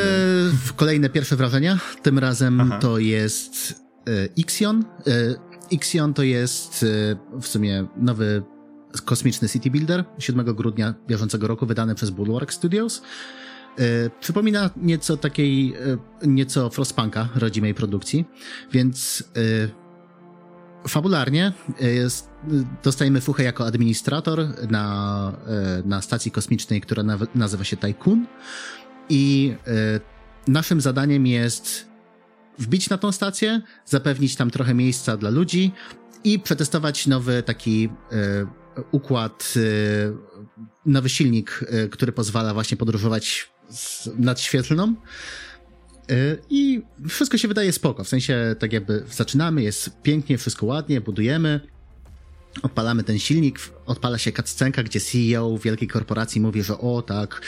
w 0.64 0.72
kolejne 0.76 1.10
pierwsze 1.10 1.36
wrażenia. 1.36 1.78
Tym 2.02 2.18
razem 2.18 2.60
Aha. 2.60 2.78
to 2.78 2.98
jest 2.98 3.74
y, 4.08 4.28
Ixion. 4.36 4.84
Y, 5.06 5.36
Ixion 5.70 6.14
to 6.14 6.22
jest 6.22 6.82
y, 6.82 7.16
w 7.40 7.46
sumie 7.46 7.86
nowy 7.96 8.42
kosmiczny 9.04 9.48
city 9.48 9.70
builder 9.70 10.04
7 10.18 10.54
grudnia 10.54 10.94
bieżącego 11.08 11.46
roku 11.46 11.66
wydany 11.66 11.94
przez 11.94 12.10
Bulwark 12.10 12.52
Studios. 12.52 13.02
Przypomina 14.20 14.70
nieco 14.76 15.16
takiej, 15.16 15.74
nieco 16.26 16.70
Frostpunka 16.70 17.28
rodzimej 17.34 17.74
produkcji, 17.74 18.24
więc 18.72 19.24
fabularnie 20.88 21.52
jest, 21.80 22.28
dostajemy 22.82 23.20
fuchę 23.20 23.42
jako 23.42 23.66
administrator 23.66 24.46
na, 24.70 25.32
na 25.84 26.02
stacji 26.02 26.30
kosmicznej, 26.30 26.80
która 26.80 27.02
nazywa 27.34 27.64
się 27.64 27.76
Tycoon 27.76 28.26
i 29.08 29.54
naszym 30.48 30.80
zadaniem 30.80 31.26
jest 31.26 31.90
wbić 32.58 32.90
na 32.90 32.98
tą 32.98 33.12
stację, 33.12 33.62
zapewnić 33.84 34.36
tam 34.36 34.50
trochę 34.50 34.74
miejsca 34.74 35.16
dla 35.16 35.30
ludzi 35.30 35.72
i 36.24 36.38
przetestować 36.38 37.06
nowy 37.06 37.42
taki 37.42 37.88
e, 38.12 38.46
układ, 38.90 39.54
e, 39.56 39.60
nowy 40.86 41.08
silnik, 41.08 41.64
e, 41.68 41.88
który 41.88 42.12
pozwala 42.12 42.54
właśnie 42.54 42.76
podróżować 42.76 43.52
nad 44.18 44.40
świetlną. 44.40 44.94
I 46.50 46.82
wszystko 47.08 47.38
się 47.38 47.48
wydaje 47.48 47.72
spoko, 47.72 48.04
w 48.04 48.08
sensie 48.08 48.56
tak 48.58 48.72
jakby 48.72 49.04
zaczynamy, 49.12 49.62
jest 49.62 49.90
pięknie, 50.02 50.38
wszystko 50.38 50.66
ładnie, 50.66 51.00
budujemy, 51.00 51.60
odpalamy 52.62 53.04
ten 53.04 53.18
silnik, 53.18 53.58
odpala 53.86 54.18
się 54.18 54.32
cutscenka, 54.32 54.82
gdzie 54.82 55.00
CEO 55.00 55.58
wielkiej 55.58 55.88
korporacji 55.88 56.40
mówi, 56.40 56.62
że 56.62 56.78
o 56.78 57.02
tak, 57.02 57.40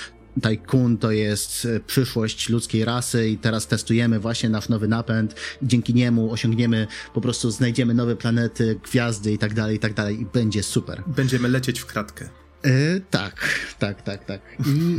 Tycoon 0.43 0.99
to 0.99 1.11
jest 1.11 1.65
e, 1.65 1.81
przyszłość 1.81 2.49
ludzkiej 2.49 2.85
rasy 2.85 3.29
i 3.29 3.39
teraz 3.39 3.67
testujemy 3.67 4.21
właśnie 4.21 4.49
nasz 4.49 4.69
nowy 4.69 4.89
napęd. 4.89 5.35
Dzięki 5.63 5.95
niemu 5.95 6.33
osiągniemy, 6.33 6.87
po 7.15 7.21
prostu 7.21 7.51
znajdziemy 7.51 7.95
nowe 7.95 8.17
planety, 8.17 8.81
gwiazdy 8.85 9.33
i 9.33 9.39
tak 9.39 9.55
dalej, 9.55 9.77
i 9.77 9.79
tak 9.79 9.95
dalej 9.95 10.21
i 10.21 10.27
będzie 10.27 10.63
super. 10.63 11.03
Będziemy 11.07 11.49
lecieć 11.49 11.81
w 11.81 11.87
kratkę. 11.87 12.42
E, 12.65 13.01
tak, 13.11 13.35
tak, 13.79 14.03
tak, 14.03 14.25
tak. 14.25 14.41
I 14.67 14.97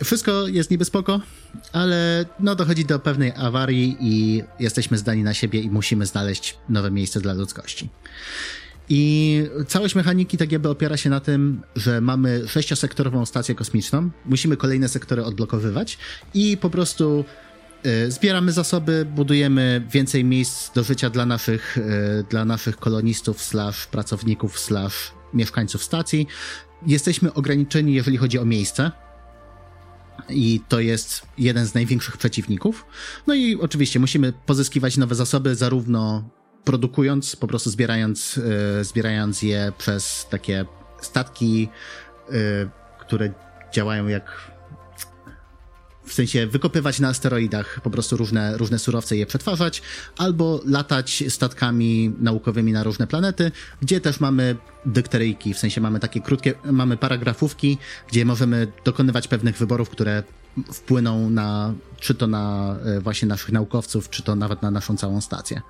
e, 0.00 0.04
wszystko 0.04 0.48
jest 0.48 0.70
niby 0.70 0.84
spoko, 0.84 1.20
ale 1.72 2.24
no 2.40 2.54
dochodzi 2.54 2.84
do 2.84 2.98
pewnej 2.98 3.32
awarii 3.36 3.96
i 4.00 4.42
jesteśmy 4.60 4.98
zdani 4.98 5.22
na 5.22 5.34
siebie 5.34 5.60
i 5.60 5.70
musimy 5.70 6.06
znaleźć 6.06 6.58
nowe 6.68 6.90
miejsce 6.90 7.20
dla 7.20 7.32
ludzkości. 7.32 7.88
I 8.88 9.42
całość 9.68 9.94
mechaniki 9.94 10.36
tak 10.36 10.52
jakby 10.52 10.68
opiera 10.68 10.96
się 10.96 11.10
na 11.10 11.20
tym, 11.20 11.62
że 11.76 12.00
mamy 12.00 12.48
sześciosektorową 12.48 13.26
stację 13.26 13.54
kosmiczną, 13.54 14.10
musimy 14.24 14.56
kolejne 14.56 14.88
sektory 14.88 15.24
odblokowywać 15.24 15.98
i 16.34 16.56
po 16.56 16.70
prostu 16.70 17.24
y, 17.86 18.10
zbieramy 18.10 18.52
zasoby, 18.52 19.06
budujemy 19.14 19.86
więcej 19.90 20.24
miejsc 20.24 20.72
do 20.72 20.84
życia 20.84 21.10
dla 21.10 21.26
naszych, 21.26 21.78
dla 22.30 22.44
naszych 22.44 22.76
kolonistów, 22.76 23.42
slash 23.42 23.86
pracowników, 23.86 24.58
slash 24.58 25.12
mieszkańców 25.34 25.84
stacji. 25.84 26.26
Jesteśmy 26.86 27.34
ograniczeni, 27.34 27.94
jeżeli 27.94 28.16
chodzi 28.16 28.38
o 28.38 28.44
miejsce, 28.44 28.90
i 30.28 30.60
to 30.68 30.80
jest 30.80 31.26
jeden 31.38 31.66
z 31.66 31.74
największych 31.74 32.16
przeciwników. 32.16 32.86
No 33.26 33.34
i 33.34 33.56
oczywiście 33.60 34.00
musimy 34.00 34.32
pozyskiwać 34.32 34.96
nowe 34.96 35.14
zasoby, 35.14 35.54
zarówno 35.54 36.28
produkując, 36.64 37.36
po 37.36 37.46
prostu 37.46 37.70
zbierając, 37.70 38.40
e, 38.80 38.84
zbierając 38.84 39.42
je 39.42 39.72
przez 39.78 40.26
takie 40.30 40.64
statki, 41.00 41.68
e, 42.28 42.32
które 43.00 43.32
działają 43.72 44.06
jak 44.06 44.55
w 46.06 46.12
sensie 46.12 46.46
wykopywać 46.46 47.00
na 47.00 47.08
asteroidach 47.08 47.80
po 47.80 47.90
prostu 47.90 48.16
różne, 48.16 48.58
różne 48.58 48.78
surowce 48.78 49.16
i 49.16 49.18
je 49.18 49.26
przetwarzać, 49.26 49.82
albo 50.16 50.60
latać 50.64 51.24
statkami 51.28 52.12
naukowymi 52.20 52.72
na 52.72 52.82
różne 52.82 53.06
planety, 53.06 53.52
gdzie 53.82 54.00
też 54.00 54.20
mamy 54.20 54.56
dykteryjki, 54.86 55.54
w 55.54 55.58
sensie 55.58 55.80
mamy 55.80 56.00
takie 56.00 56.20
krótkie, 56.20 56.54
mamy 56.64 56.96
paragrafówki, 56.96 57.78
gdzie 58.08 58.24
możemy 58.24 58.72
dokonywać 58.84 59.28
pewnych 59.28 59.56
wyborów, 59.56 59.90
które 59.90 60.22
wpłyną 60.72 61.30
na, 61.30 61.74
czy 62.00 62.14
to 62.14 62.26
na 62.26 62.76
e, 62.84 63.00
właśnie 63.00 63.28
naszych 63.28 63.52
naukowców, 63.52 64.10
czy 64.10 64.22
to 64.22 64.36
nawet 64.36 64.62
na 64.62 64.70
naszą 64.70 64.96
całą 64.96 65.20
stację. 65.20 65.62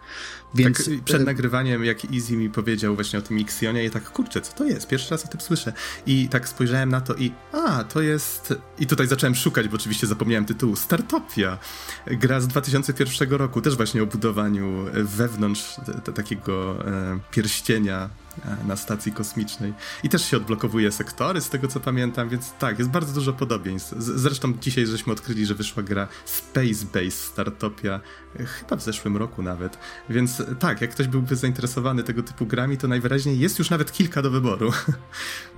Więc 0.54 0.84
tak 0.84 1.04
przed 1.04 1.20
e, 1.20 1.24
nagrywaniem, 1.24 1.84
jak 1.84 2.04
Easy 2.14 2.36
mi 2.36 2.50
powiedział 2.50 2.94
właśnie 2.94 3.18
o 3.18 3.22
tym 3.22 3.38
Xionie 3.38 3.84
i 3.84 3.90
tak, 3.90 4.10
kurczę, 4.10 4.40
co 4.40 4.52
to 4.52 4.64
jest? 4.64 4.88
Pierwszy 4.88 5.10
raz 5.10 5.24
o 5.24 5.28
tym 5.28 5.40
słyszę. 5.40 5.72
I 6.06 6.28
tak 6.28 6.48
spojrzałem 6.48 6.88
na 6.88 7.00
to 7.00 7.14
i 7.14 7.32
a, 7.52 7.84
to 7.84 8.02
jest... 8.02 8.54
I 8.78 8.86
tutaj 8.86 9.06
zacząłem 9.06 9.34
szukać, 9.34 9.68
bo 9.68 9.74
oczywiście 9.74 10.06
zapomniałem 10.06 10.44
tytułu. 10.44 10.76
Startopia. 10.76 11.58
Gra 12.06 12.40
z 12.40 12.46
2001 12.46 13.30
roku, 13.30 13.60
też 13.60 13.76
właśnie 13.76 14.02
o 14.02 14.06
budowaniu 14.06 14.84
wewnątrz 14.92 15.76
takiego 16.14 16.86
e, 16.86 17.18
pierścienia 17.30 18.10
E, 18.44 18.66
na 18.66 18.76
stacji 18.76 19.12
kosmicznej. 19.12 19.74
I 20.02 20.08
też 20.08 20.24
się 20.24 20.36
odblokowuje 20.36 20.92
sektory, 20.92 21.40
z 21.40 21.48
tego 21.48 21.68
co 21.68 21.80
pamiętam, 21.80 22.28
więc 22.28 22.52
tak, 22.52 22.78
jest 22.78 22.90
bardzo 22.90 23.12
dużo 23.12 23.32
podobieństw. 23.32 23.94
Zresztą 23.98 24.52
dzisiaj 24.60 24.86
żeśmy 24.86 25.12
odkryli, 25.12 25.46
że 25.46 25.54
wyszła 25.54 25.82
gra 25.82 26.08
Space 26.24 26.86
Base 26.94 27.10
Startopia, 27.10 28.00
e, 28.40 28.44
chyba 28.44 28.76
w 28.76 28.82
zeszłym 28.82 29.16
roku 29.16 29.42
nawet. 29.42 29.78
Więc 30.10 30.42
tak, 30.58 30.80
jak 30.80 30.90
ktoś 30.90 31.06
byłby 31.08 31.36
zainteresowany 31.36 32.02
tego 32.02 32.22
typu 32.22 32.46
grami, 32.46 32.76
to 32.78 32.88
najwyraźniej 32.88 33.38
jest 33.38 33.58
już 33.58 33.70
nawet 33.70 33.92
kilka 33.92 34.22
do 34.22 34.30
wyboru. 34.30 34.72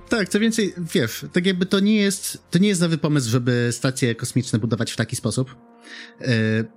Tak, 0.09 0.29
co 0.29 0.39
więcej, 0.39 0.73
wiesz, 0.77 1.25
tak 1.33 1.45
jakby 1.45 1.65
to 1.65 1.79
nie 1.79 1.95
jest, 1.95 2.43
to 2.51 2.59
nie 2.59 2.67
jest 2.67 2.81
nowy 2.81 2.97
pomysł, 2.97 3.29
żeby 3.29 3.69
stacje 3.71 4.15
kosmiczne 4.15 4.59
budować 4.59 4.91
w 4.91 4.95
taki 4.95 5.15
sposób. 5.15 5.55
Yy, 6.19 6.27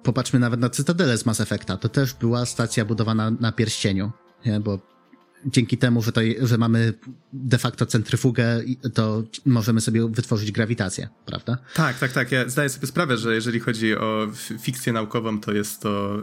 popatrzmy 0.03 0.39
nawet 0.39 0.61
na 0.61 0.71
Cytadelę 0.71 1.19
z 1.19 1.27
Mass 1.27 1.41
Effecta. 1.41 1.77
To 1.77 1.89
też 1.89 2.15
była 2.15 2.47
stacja 2.47 2.85
budowana 2.85 3.31
na 3.31 3.53
pierścieniu, 3.53 4.13
nie? 4.47 4.61
bo 4.61 4.79
dzięki 5.47 5.79
temu, 5.79 6.03
że, 6.03 6.13
to, 6.13 6.21
że 6.43 6.59
mamy 6.59 6.93
de 7.33 7.59
facto 7.59 7.87
centryfugę, 7.87 8.63
to 8.95 9.23
możemy 9.47 9.81
sobie 9.81 10.09
wytworzyć 10.09 10.53
grawitację, 10.53 11.09
prawda? 11.27 11.59
Tak, 11.75 11.99
tak, 11.99 12.13
tak. 12.13 12.33
Ja 12.33 12.49
zdaję 12.49 12.69
sobie 12.69 12.87
sprawę, 12.87 13.17
że 13.17 13.35
jeżeli 13.35 13.61
chodzi 13.61 13.97
o 13.97 14.29
fikcję 14.61 14.93
naukową, 14.93 15.41
to 15.41 15.53
jest 15.53 15.81
to 15.81 16.21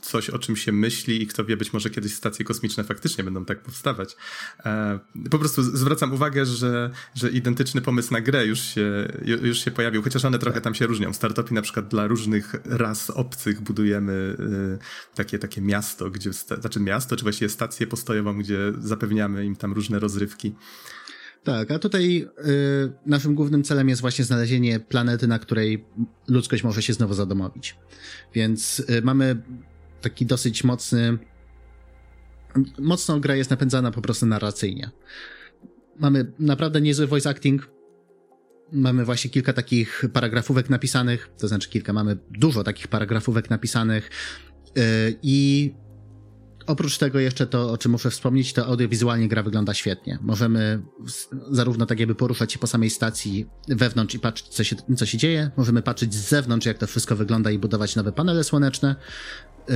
coś, 0.00 0.30
o 0.30 0.38
czym 0.38 0.56
się 0.56 0.72
myśli 0.72 1.22
i 1.22 1.26
kto 1.26 1.44
wie, 1.44 1.56
być 1.56 1.72
może 1.72 1.90
kiedyś 1.90 2.14
stacje 2.14 2.44
kosmiczne 2.44 2.84
faktycznie 2.84 3.24
będą 3.24 3.44
tak 3.44 3.62
powstawać. 3.62 4.16
E, 4.64 4.98
po 5.30 5.38
prostu 5.38 5.62
zwracam 5.62 6.12
uwagę, 6.12 6.46
że, 6.46 6.90
że 7.14 7.30
identyczny 7.30 7.80
pomysł 7.80 8.12
na 8.12 8.20
grę 8.20 8.46
już 8.46 8.60
się, 8.60 9.12
już 9.24 9.64
się 9.64 9.70
pojawił, 9.70 10.02
chociaż 10.02 10.24
one 10.24 10.38
trochę 10.38 10.60
tam 10.60 10.74
się 10.74 10.86
różnią. 10.86 11.12
Startupy 11.12 11.54
na 11.54 11.62
przykład 11.62 11.88
dla 11.88 12.06
różnych 12.06 12.54
ras 12.64 13.10
obcych 13.10 13.60
budujemy 13.60 14.36
y, 15.12 15.14
takie, 15.14 15.38
takie 15.38 15.60
miasto, 15.60 16.10
gdzie, 16.10 16.32
znaczy 16.32 16.80
miasto, 16.80 17.16
czy 17.16 17.22
właściwie 17.22 17.48
stację 17.48 17.86
postojową, 17.86 18.38
gdzie 18.38 18.56
gdzie 18.56 18.88
zapewniamy 18.88 19.46
im 19.46 19.56
tam 19.56 19.72
różne 19.72 19.98
rozrywki. 19.98 20.45
Tak, 21.44 21.70
a 21.70 21.78
tutaj 21.78 22.26
y, 22.46 22.92
naszym 23.06 23.34
głównym 23.34 23.64
celem 23.64 23.88
jest 23.88 24.00
właśnie 24.00 24.24
znalezienie 24.24 24.80
planety, 24.80 25.26
na 25.26 25.38
której 25.38 25.84
ludzkość 26.28 26.64
może 26.64 26.82
się 26.82 26.92
znowu 26.92 27.14
zadomowić. 27.14 27.76
Więc 28.34 28.80
y, 28.80 29.02
mamy 29.02 29.42
taki 30.00 30.26
dosyć 30.26 30.64
mocny. 30.64 31.18
Mocno 32.78 33.20
gra 33.20 33.36
jest 33.36 33.50
napędzana 33.50 33.90
po 33.90 34.02
prostu 34.02 34.26
narracyjnie. 34.26 34.90
Mamy 35.98 36.32
naprawdę 36.38 36.80
niezły 36.80 37.06
voice 37.06 37.30
acting. 37.30 37.68
Mamy 38.72 39.04
właśnie 39.04 39.30
kilka 39.30 39.52
takich 39.52 40.04
paragrafówek 40.12 40.70
napisanych, 40.70 41.30
to 41.38 41.48
znaczy 41.48 41.70
kilka, 41.70 41.92
mamy 41.92 42.16
dużo 42.30 42.64
takich 42.64 42.88
paragrafówek 42.88 43.50
napisanych 43.50 44.10
yy, 44.76 44.82
i 45.22 45.74
Oprócz 46.66 46.98
tego 46.98 47.18
jeszcze 47.18 47.46
to, 47.46 47.72
o 47.72 47.78
czym 47.78 47.92
muszę 47.92 48.10
wspomnieć, 48.10 48.52
to 48.52 48.66
audiowizualnie 48.66 49.28
gra 49.28 49.42
wygląda 49.42 49.74
świetnie. 49.74 50.18
Możemy 50.22 50.82
zarówno 51.50 51.86
tak 51.86 52.00
jakby 52.00 52.14
poruszać 52.14 52.52
się 52.52 52.58
po 52.58 52.66
samej 52.66 52.90
stacji 52.90 53.46
wewnątrz 53.68 54.14
i 54.14 54.18
patrzeć, 54.18 54.48
co 54.48 54.64
się, 54.64 54.76
co 54.96 55.06
się 55.06 55.18
dzieje. 55.18 55.50
Możemy 55.56 55.82
patrzeć 55.82 56.14
z 56.14 56.28
zewnątrz, 56.28 56.66
jak 56.66 56.78
to 56.78 56.86
wszystko 56.86 57.16
wygląda 57.16 57.50
i 57.50 57.58
budować 57.58 57.96
nowe 57.96 58.12
panele 58.12 58.44
słoneczne. 58.44 58.96
Yy, 59.68 59.74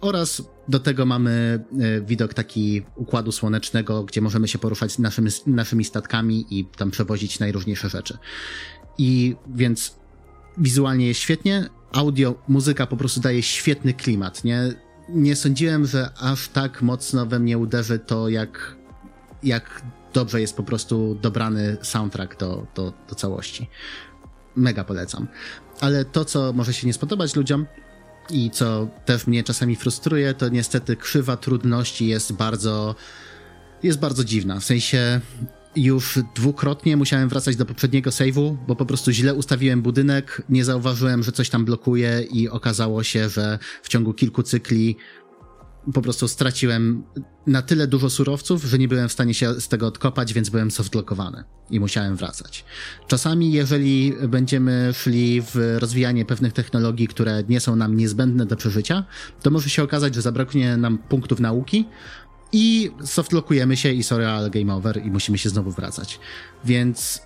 oraz 0.00 0.42
do 0.68 0.80
tego 0.80 1.06
mamy 1.06 1.64
yy, 1.72 2.02
widok 2.02 2.34
taki 2.34 2.82
układu 2.96 3.32
słonecznego, 3.32 4.04
gdzie 4.04 4.20
możemy 4.20 4.48
się 4.48 4.58
poruszać 4.58 4.98
naszymi, 4.98 5.30
naszymi 5.46 5.84
statkami 5.84 6.46
i 6.50 6.64
tam 6.64 6.90
przewozić 6.90 7.38
najróżniejsze 7.38 7.88
rzeczy. 7.88 8.18
I 8.98 9.36
więc 9.54 9.96
wizualnie 10.58 11.06
jest 11.06 11.20
świetnie, 11.20 11.68
audio, 11.92 12.34
muzyka 12.48 12.86
po 12.86 12.96
prostu 12.96 13.20
daje 13.20 13.42
świetny 13.42 13.94
klimat, 13.94 14.44
nie? 14.44 14.83
Nie 15.08 15.36
sądziłem, 15.36 15.86
że 15.86 16.10
aż 16.20 16.48
tak 16.48 16.82
mocno 16.82 17.26
we 17.26 17.38
mnie 17.38 17.58
uderzy 17.58 17.98
to, 17.98 18.28
jak, 18.28 18.76
jak 19.42 19.82
dobrze 20.12 20.40
jest 20.40 20.56
po 20.56 20.62
prostu 20.62 21.18
dobrany 21.22 21.76
soundtrack 21.82 22.38
do, 22.38 22.66
do, 22.74 22.92
do 23.08 23.14
całości. 23.14 23.70
Mega 24.56 24.84
polecam. 24.84 25.26
Ale 25.80 26.04
to, 26.04 26.24
co 26.24 26.52
może 26.52 26.72
się 26.72 26.86
nie 26.86 26.92
spodobać 26.92 27.36
ludziom 27.36 27.66
i 28.30 28.50
co 28.50 28.88
też 29.04 29.26
mnie 29.26 29.44
czasami 29.44 29.76
frustruje, 29.76 30.34
to 30.34 30.48
niestety 30.48 30.96
krzywa 30.96 31.36
trudności 31.36 32.06
jest 32.06 32.32
bardzo 32.32 32.94
jest 33.82 33.98
bardzo 33.98 34.24
dziwna. 34.24 34.60
W 34.60 34.64
sensie 34.64 35.20
już 35.76 36.18
dwukrotnie 36.34 36.96
musiałem 36.96 37.28
wracać 37.28 37.56
do 37.56 37.66
poprzedniego 37.66 38.10
save'u, 38.10 38.56
bo 38.66 38.76
po 38.76 38.86
prostu 38.86 39.12
źle 39.12 39.34
ustawiłem 39.34 39.82
budynek, 39.82 40.42
nie 40.48 40.64
zauważyłem, 40.64 41.22
że 41.22 41.32
coś 41.32 41.50
tam 41.50 41.64
blokuje 41.64 42.22
i 42.30 42.48
okazało 42.48 43.02
się, 43.02 43.28
że 43.28 43.58
w 43.82 43.88
ciągu 43.88 44.14
kilku 44.14 44.42
cykli 44.42 44.96
po 45.92 46.02
prostu 46.02 46.28
straciłem 46.28 47.04
na 47.46 47.62
tyle 47.62 47.86
dużo 47.86 48.10
surowców, 48.10 48.64
że 48.64 48.78
nie 48.78 48.88
byłem 48.88 49.08
w 49.08 49.12
stanie 49.12 49.34
się 49.34 49.60
z 49.60 49.68
tego 49.68 49.86
odkopać, 49.86 50.32
więc 50.32 50.50
byłem 50.50 50.70
softlockowany 50.70 51.44
i 51.70 51.80
musiałem 51.80 52.16
wracać. 52.16 52.64
Czasami, 53.06 53.52
jeżeli 53.52 54.14
będziemy 54.28 54.90
szli 54.92 55.42
w 55.42 55.76
rozwijanie 55.78 56.24
pewnych 56.24 56.52
technologii, 56.52 57.08
które 57.08 57.42
nie 57.48 57.60
są 57.60 57.76
nam 57.76 57.96
niezbędne 57.96 58.46
do 58.46 58.56
przeżycia, 58.56 59.04
to 59.42 59.50
może 59.50 59.70
się 59.70 59.82
okazać, 59.82 60.14
że 60.14 60.22
zabraknie 60.22 60.76
nam 60.76 60.98
punktów 60.98 61.40
nauki, 61.40 61.84
i 62.54 62.90
softlockujemy 63.04 63.76
się 63.76 63.92
i 63.92 64.02
sorry, 64.02 64.26
ale 64.26 64.50
game 64.50 64.74
over 64.74 65.06
i 65.06 65.10
musimy 65.10 65.38
się 65.38 65.48
znowu 65.48 65.70
wracać. 65.70 66.20
Więc 66.64 67.22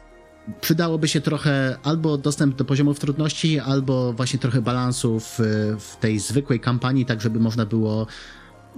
przydałoby 0.61 1.09
się 1.09 1.21
trochę 1.21 1.79
albo 1.83 2.19
dostęp 2.19 2.57
do 2.57 2.65
poziomów 2.65 3.01
trudności, 3.01 3.59
albo 3.59 4.13
właśnie 4.13 4.39
trochę 4.39 4.63
balansu 4.63 5.21
w, 5.21 5.39
w 5.79 5.97
tej 6.01 6.19
zwykłej 6.19 6.61
kampanii, 6.61 7.07
tak 7.07 7.21
żeby 7.21 7.41
można 7.41 7.67
było, 7.67 8.07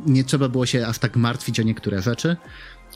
nie 0.06 0.24
trzeba 0.24 0.48
było 0.48 0.66
się 0.66 0.86
aż 0.86 0.98
tak 0.98 1.16
martwić 1.16 1.60
o 1.60 1.62
niektóre 1.62 2.02
rzeczy. 2.02 2.36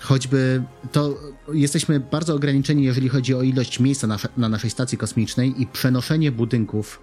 Choćby 0.01 0.63
to 0.93 1.15
jesteśmy 1.53 2.01
bardzo 2.01 2.35
ograniczeni, 2.35 2.85
jeżeli 2.85 3.09
chodzi 3.09 3.35
o 3.35 3.43
ilość 3.43 3.81
miejsca 3.81 4.07
na, 4.07 4.19
na 4.37 4.49
naszej 4.49 4.71
stacji 4.71 4.99
kosmicznej 4.99 5.63
i 5.63 5.67
przenoszenie 5.67 6.33
budynków 6.33 7.01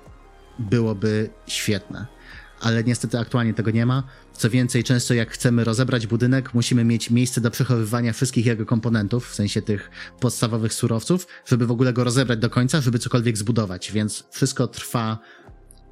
byłoby 0.60 1.30
świetne 1.48 2.21
ale 2.62 2.84
niestety 2.84 3.20
aktualnie 3.20 3.54
tego 3.54 3.72
nie 3.72 3.86
ma. 3.86 4.04
Co 4.34 4.50
więcej, 4.50 4.84
często 4.84 5.14
jak 5.14 5.32
chcemy 5.32 5.64
rozebrać 5.64 6.08
budynek, 6.08 6.54
musimy 6.54 6.84
mieć 6.84 7.10
miejsce 7.10 7.42
do 7.42 7.52
przechowywania 7.52 8.14
wszystkich 8.14 8.46
jego 8.46 8.66
komponentów, 8.66 9.30
w 9.30 9.36
sensie 9.36 9.62
tych 9.62 9.90
podstawowych 10.20 10.74
surowców, 10.74 11.28
żeby 11.46 11.68
w 11.68 11.72
ogóle 11.72 11.94
go 11.94 12.04
rozebrać 12.04 12.40
do 12.40 12.50
końca, 12.50 12.82
żeby 12.82 13.00
cokolwiek 13.00 13.38
zbudować, 13.38 13.92
więc 13.92 14.24
wszystko 14.32 14.68
trwa 14.68 15.20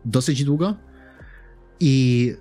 dosyć 0.06 0.44
długo. 0.44 0.76
I 1.80 2.34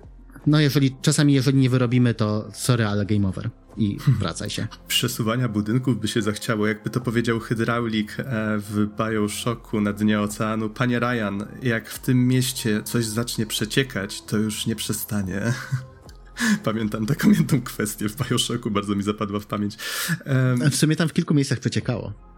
no 0.47 0.59
jeżeli, 0.59 0.95
czasami 1.01 1.33
jeżeli 1.33 1.57
nie 1.57 1.69
wyrobimy, 1.69 2.13
to 2.13 2.49
sorry, 2.53 2.85
ale 2.85 3.05
game 3.05 3.27
over 3.27 3.49
i 3.79 3.97
wracaj 4.19 4.49
się. 4.49 4.67
Przesuwania 4.87 5.49
budynków 5.49 5.99
by 5.99 6.07
się 6.07 6.21
zachciało, 6.21 6.67
jakby 6.67 6.89
to 6.89 6.99
powiedział 6.99 7.39
hydraulik 7.39 8.19
e, 8.19 8.23
w 8.57 8.87
Bioshocku 8.97 9.81
na 9.81 9.93
dnie 9.93 10.21
oceanu. 10.21 10.69
Panie 10.69 10.99
Ryan, 10.99 11.45
jak 11.63 11.89
w 11.89 11.99
tym 11.99 12.27
mieście 12.27 12.83
coś 12.83 13.05
zacznie 13.05 13.45
przeciekać, 13.45 14.21
to 14.21 14.37
już 14.37 14.65
nie 14.65 14.75
przestanie. 14.75 15.41
Pamiętam 16.63 17.05
taką 17.05 17.31
jedną 17.31 17.61
kwestię 17.61 18.09
w 18.09 18.29
Bioshocku, 18.29 18.71
bardzo 18.71 18.95
mi 18.95 19.03
zapadła 19.03 19.39
w 19.39 19.45
pamięć. 19.45 19.77
Um, 20.25 20.71
w 20.71 20.75
sumie 20.75 20.95
tam 20.95 21.09
w 21.09 21.13
kilku 21.13 21.33
miejscach 21.33 21.59
przeciekało. 21.59 22.28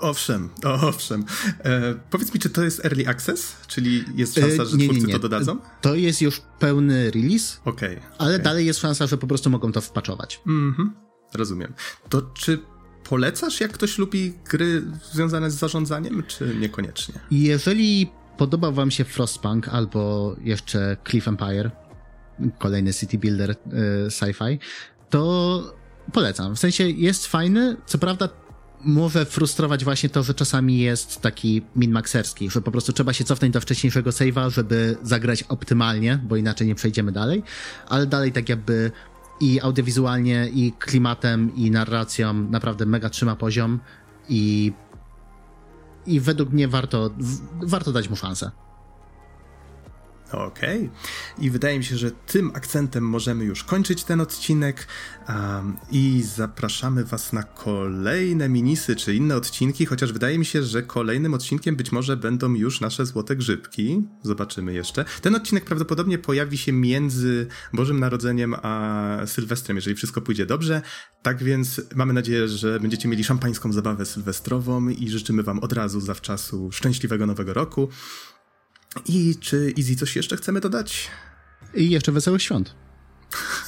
Owszem, 0.00 0.48
owszem. 0.64 1.24
E, 1.64 1.94
powiedz 2.10 2.34
mi, 2.34 2.40
czy 2.40 2.50
to 2.50 2.64
jest 2.64 2.84
early 2.84 3.08
access? 3.08 3.56
Czyli 3.66 4.04
jest 4.14 4.34
szansa, 4.34 4.64
że 4.64 4.74
e, 4.74 4.78
nie, 4.78 4.84
twórcy 4.84 5.00
nie, 5.00 5.06
nie. 5.06 5.12
to 5.12 5.18
dodadzą? 5.18 5.58
To 5.80 5.94
jest 5.94 6.22
już 6.22 6.42
pełny 6.58 7.10
release. 7.10 7.60
Okej. 7.64 7.96
Okay, 7.96 8.10
ale 8.18 8.34
okay. 8.34 8.44
dalej 8.44 8.66
jest 8.66 8.80
szansa, 8.80 9.06
że 9.06 9.18
po 9.18 9.26
prostu 9.26 9.50
mogą 9.50 9.72
to 9.72 9.80
wpaczować. 9.80 10.40
Mhm, 10.46 10.94
rozumiem. 11.34 11.74
To 12.08 12.22
czy 12.22 12.58
polecasz, 13.04 13.60
jak 13.60 13.72
ktoś 13.72 13.98
lubi 13.98 14.34
gry 14.50 14.82
związane 15.12 15.50
z 15.50 15.54
zarządzaniem, 15.54 16.22
czy 16.26 16.54
niekoniecznie? 16.60 17.14
Jeżeli 17.30 18.10
podobał 18.38 18.72
wam 18.72 18.90
się 18.90 19.04
Frostpunk 19.04 19.68
albo 19.68 20.36
jeszcze 20.40 20.96
Cliff 21.10 21.28
Empire, 21.28 21.70
kolejny 22.58 22.94
city 22.94 23.18
builder 23.18 23.50
y, 23.50 23.56
sci-fi, 24.10 24.58
to 25.10 25.74
polecam. 26.12 26.56
W 26.56 26.58
sensie 26.58 26.88
jest 26.88 27.26
fajny, 27.26 27.76
co 27.86 27.98
prawda 27.98 28.28
może 28.84 29.24
frustrować 29.24 29.84
właśnie 29.84 30.08
to, 30.08 30.22
że 30.22 30.34
czasami 30.34 30.78
jest 30.78 31.20
taki 31.20 31.62
min-maxerski, 31.76 32.50
że 32.50 32.60
po 32.60 32.70
prostu 32.70 32.92
trzeba 32.92 33.12
się 33.12 33.24
cofnąć 33.24 33.54
do 33.54 33.60
wcześniejszego 33.60 34.10
save'a, 34.10 34.50
żeby 34.50 34.96
zagrać 35.02 35.42
optymalnie, 35.42 36.20
bo 36.24 36.36
inaczej 36.36 36.66
nie 36.66 36.74
przejdziemy 36.74 37.12
dalej, 37.12 37.42
ale 37.88 38.06
dalej 38.06 38.32
tak 38.32 38.48
jakby 38.48 38.90
i 39.40 39.60
audiowizualnie, 39.60 40.48
i 40.52 40.72
klimatem, 40.78 41.56
i 41.56 41.70
narracją 41.70 42.34
naprawdę 42.34 42.86
mega 42.86 43.10
trzyma 43.10 43.36
poziom 43.36 43.80
i 44.28 44.72
i 46.06 46.20
według 46.20 46.50
mnie 46.50 46.68
warto, 46.68 47.10
warto 47.62 47.92
dać 47.92 48.10
mu 48.10 48.16
szansę. 48.16 48.50
Okej. 50.32 50.78
Okay. 50.78 51.44
I 51.44 51.50
wydaje 51.50 51.78
mi 51.78 51.84
się, 51.84 51.96
że 51.96 52.10
tym 52.10 52.50
akcentem 52.54 53.04
możemy 53.04 53.44
już 53.44 53.64
kończyć 53.64 54.04
ten 54.04 54.20
odcinek 54.20 54.86
um, 55.28 55.76
i 55.90 56.22
zapraszamy 56.22 57.04
Was 57.04 57.32
na 57.32 57.42
kolejne 57.42 58.48
minisy 58.48 58.96
czy 58.96 59.14
inne 59.14 59.36
odcinki, 59.36 59.86
chociaż 59.86 60.12
wydaje 60.12 60.38
mi 60.38 60.44
się, 60.44 60.62
że 60.62 60.82
kolejnym 60.82 61.34
odcinkiem 61.34 61.76
być 61.76 61.92
może 61.92 62.16
będą 62.16 62.54
już 62.54 62.80
nasze 62.80 63.06
złote 63.06 63.36
grzybki. 63.36 64.02
Zobaczymy 64.22 64.72
jeszcze. 64.74 65.04
Ten 65.22 65.34
odcinek 65.34 65.64
prawdopodobnie 65.64 66.18
pojawi 66.18 66.58
się 66.58 66.72
między 66.72 67.46
Bożym 67.72 68.00
Narodzeniem 68.00 68.54
a 68.62 69.16
Sylwestrem, 69.26 69.76
jeżeli 69.76 69.96
wszystko 69.96 70.20
pójdzie 70.20 70.46
dobrze. 70.46 70.82
Tak 71.22 71.42
więc 71.42 71.80
mamy 71.94 72.12
nadzieję, 72.12 72.48
że 72.48 72.80
będziecie 72.80 73.08
mieli 73.08 73.24
szampańską 73.24 73.72
zabawę 73.72 74.06
sylwestrową 74.06 74.88
i 74.88 75.08
życzymy 75.08 75.42
Wam 75.42 75.58
od 75.58 75.72
razu 75.72 76.00
zawczasu 76.00 76.72
szczęśliwego 76.72 77.26
nowego 77.26 77.54
roku. 77.54 77.88
I 79.06 79.36
czy 79.40 79.74
Easy 79.78 79.96
coś 79.96 80.16
jeszcze 80.16 80.36
chcemy 80.36 80.60
dodać? 80.60 81.08
I 81.74 81.90
jeszcze 81.90 82.12
wesołych 82.12 82.42
świąt. 82.42 82.74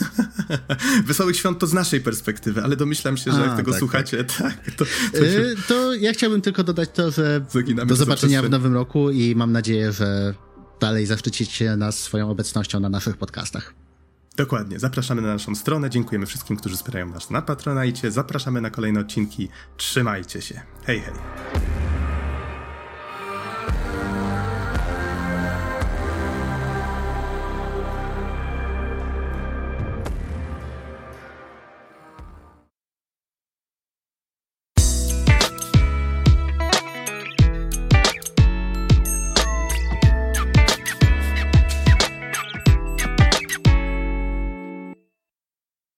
Wesołych 1.07 1.37
świąt 1.37 1.59
to 1.59 1.67
z 1.67 1.73
naszej 1.73 2.01
perspektywy, 2.01 2.63
ale 2.63 2.77
domyślam 2.77 3.17
się, 3.17 3.33
że 3.33 3.43
A, 3.43 3.47
jak 3.47 3.57
tego 3.57 3.71
tak, 3.71 3.79
słuchacie, 3.79 4.25
tak, 4.25 4.39
tak 4.39 4.75
to, 4.75 4.85
to, 5.13 5.25
yy, 5.25 5.57
to, 5.69 5.95
ja 5.95 6.13
chciałbym 6.13 6.41
tylko 6.41 6.65
dodać 6.65 6.91
to, 6.95 7.11
że 7.11 7.45
do 7.87 7.97
zobaczenia 7.97 8.43
w 8.43 8.51
nowym 8.51 8.75
roku 8.75 9.11
i 9.11 9.35
mam 9.37 9.53
nadzieję, 9.53 9.93
że 9.93 10.35
dalej 10.81 11.07
zaszczycicie 11.07 11.77
nas 11.77 11.99
swoją 11.99 12.31
obecnością 12.31 12.81
na 12.81 12.89
naszych 12.89 13.17
podcastach. 13.17 13.75
Dokładnie. 14.37 14.79
Zapraszamy 14.79 15.23
na 15.23 15.29
naszą 15.29 15.55
stronę. 15.55 15.91
Dziękujemy 15.91 16.27
wszystkim, 16.27 16.57
którzy 16.57 16.77
wspierają 16.77 17.09
nas 17.09 17.31
na 17.31 17.43
Patronajcie. 17.43 18.11
Zapraszamy 18.11 18.61
na 18.61 18.71
kolejne 18.71 19.01
odcinki. 19.01 19.49
Trzymajcie 19.77 20.43
się. 20.43 20.61
Hej, 20.85 21.01
hej. 21.01 21.15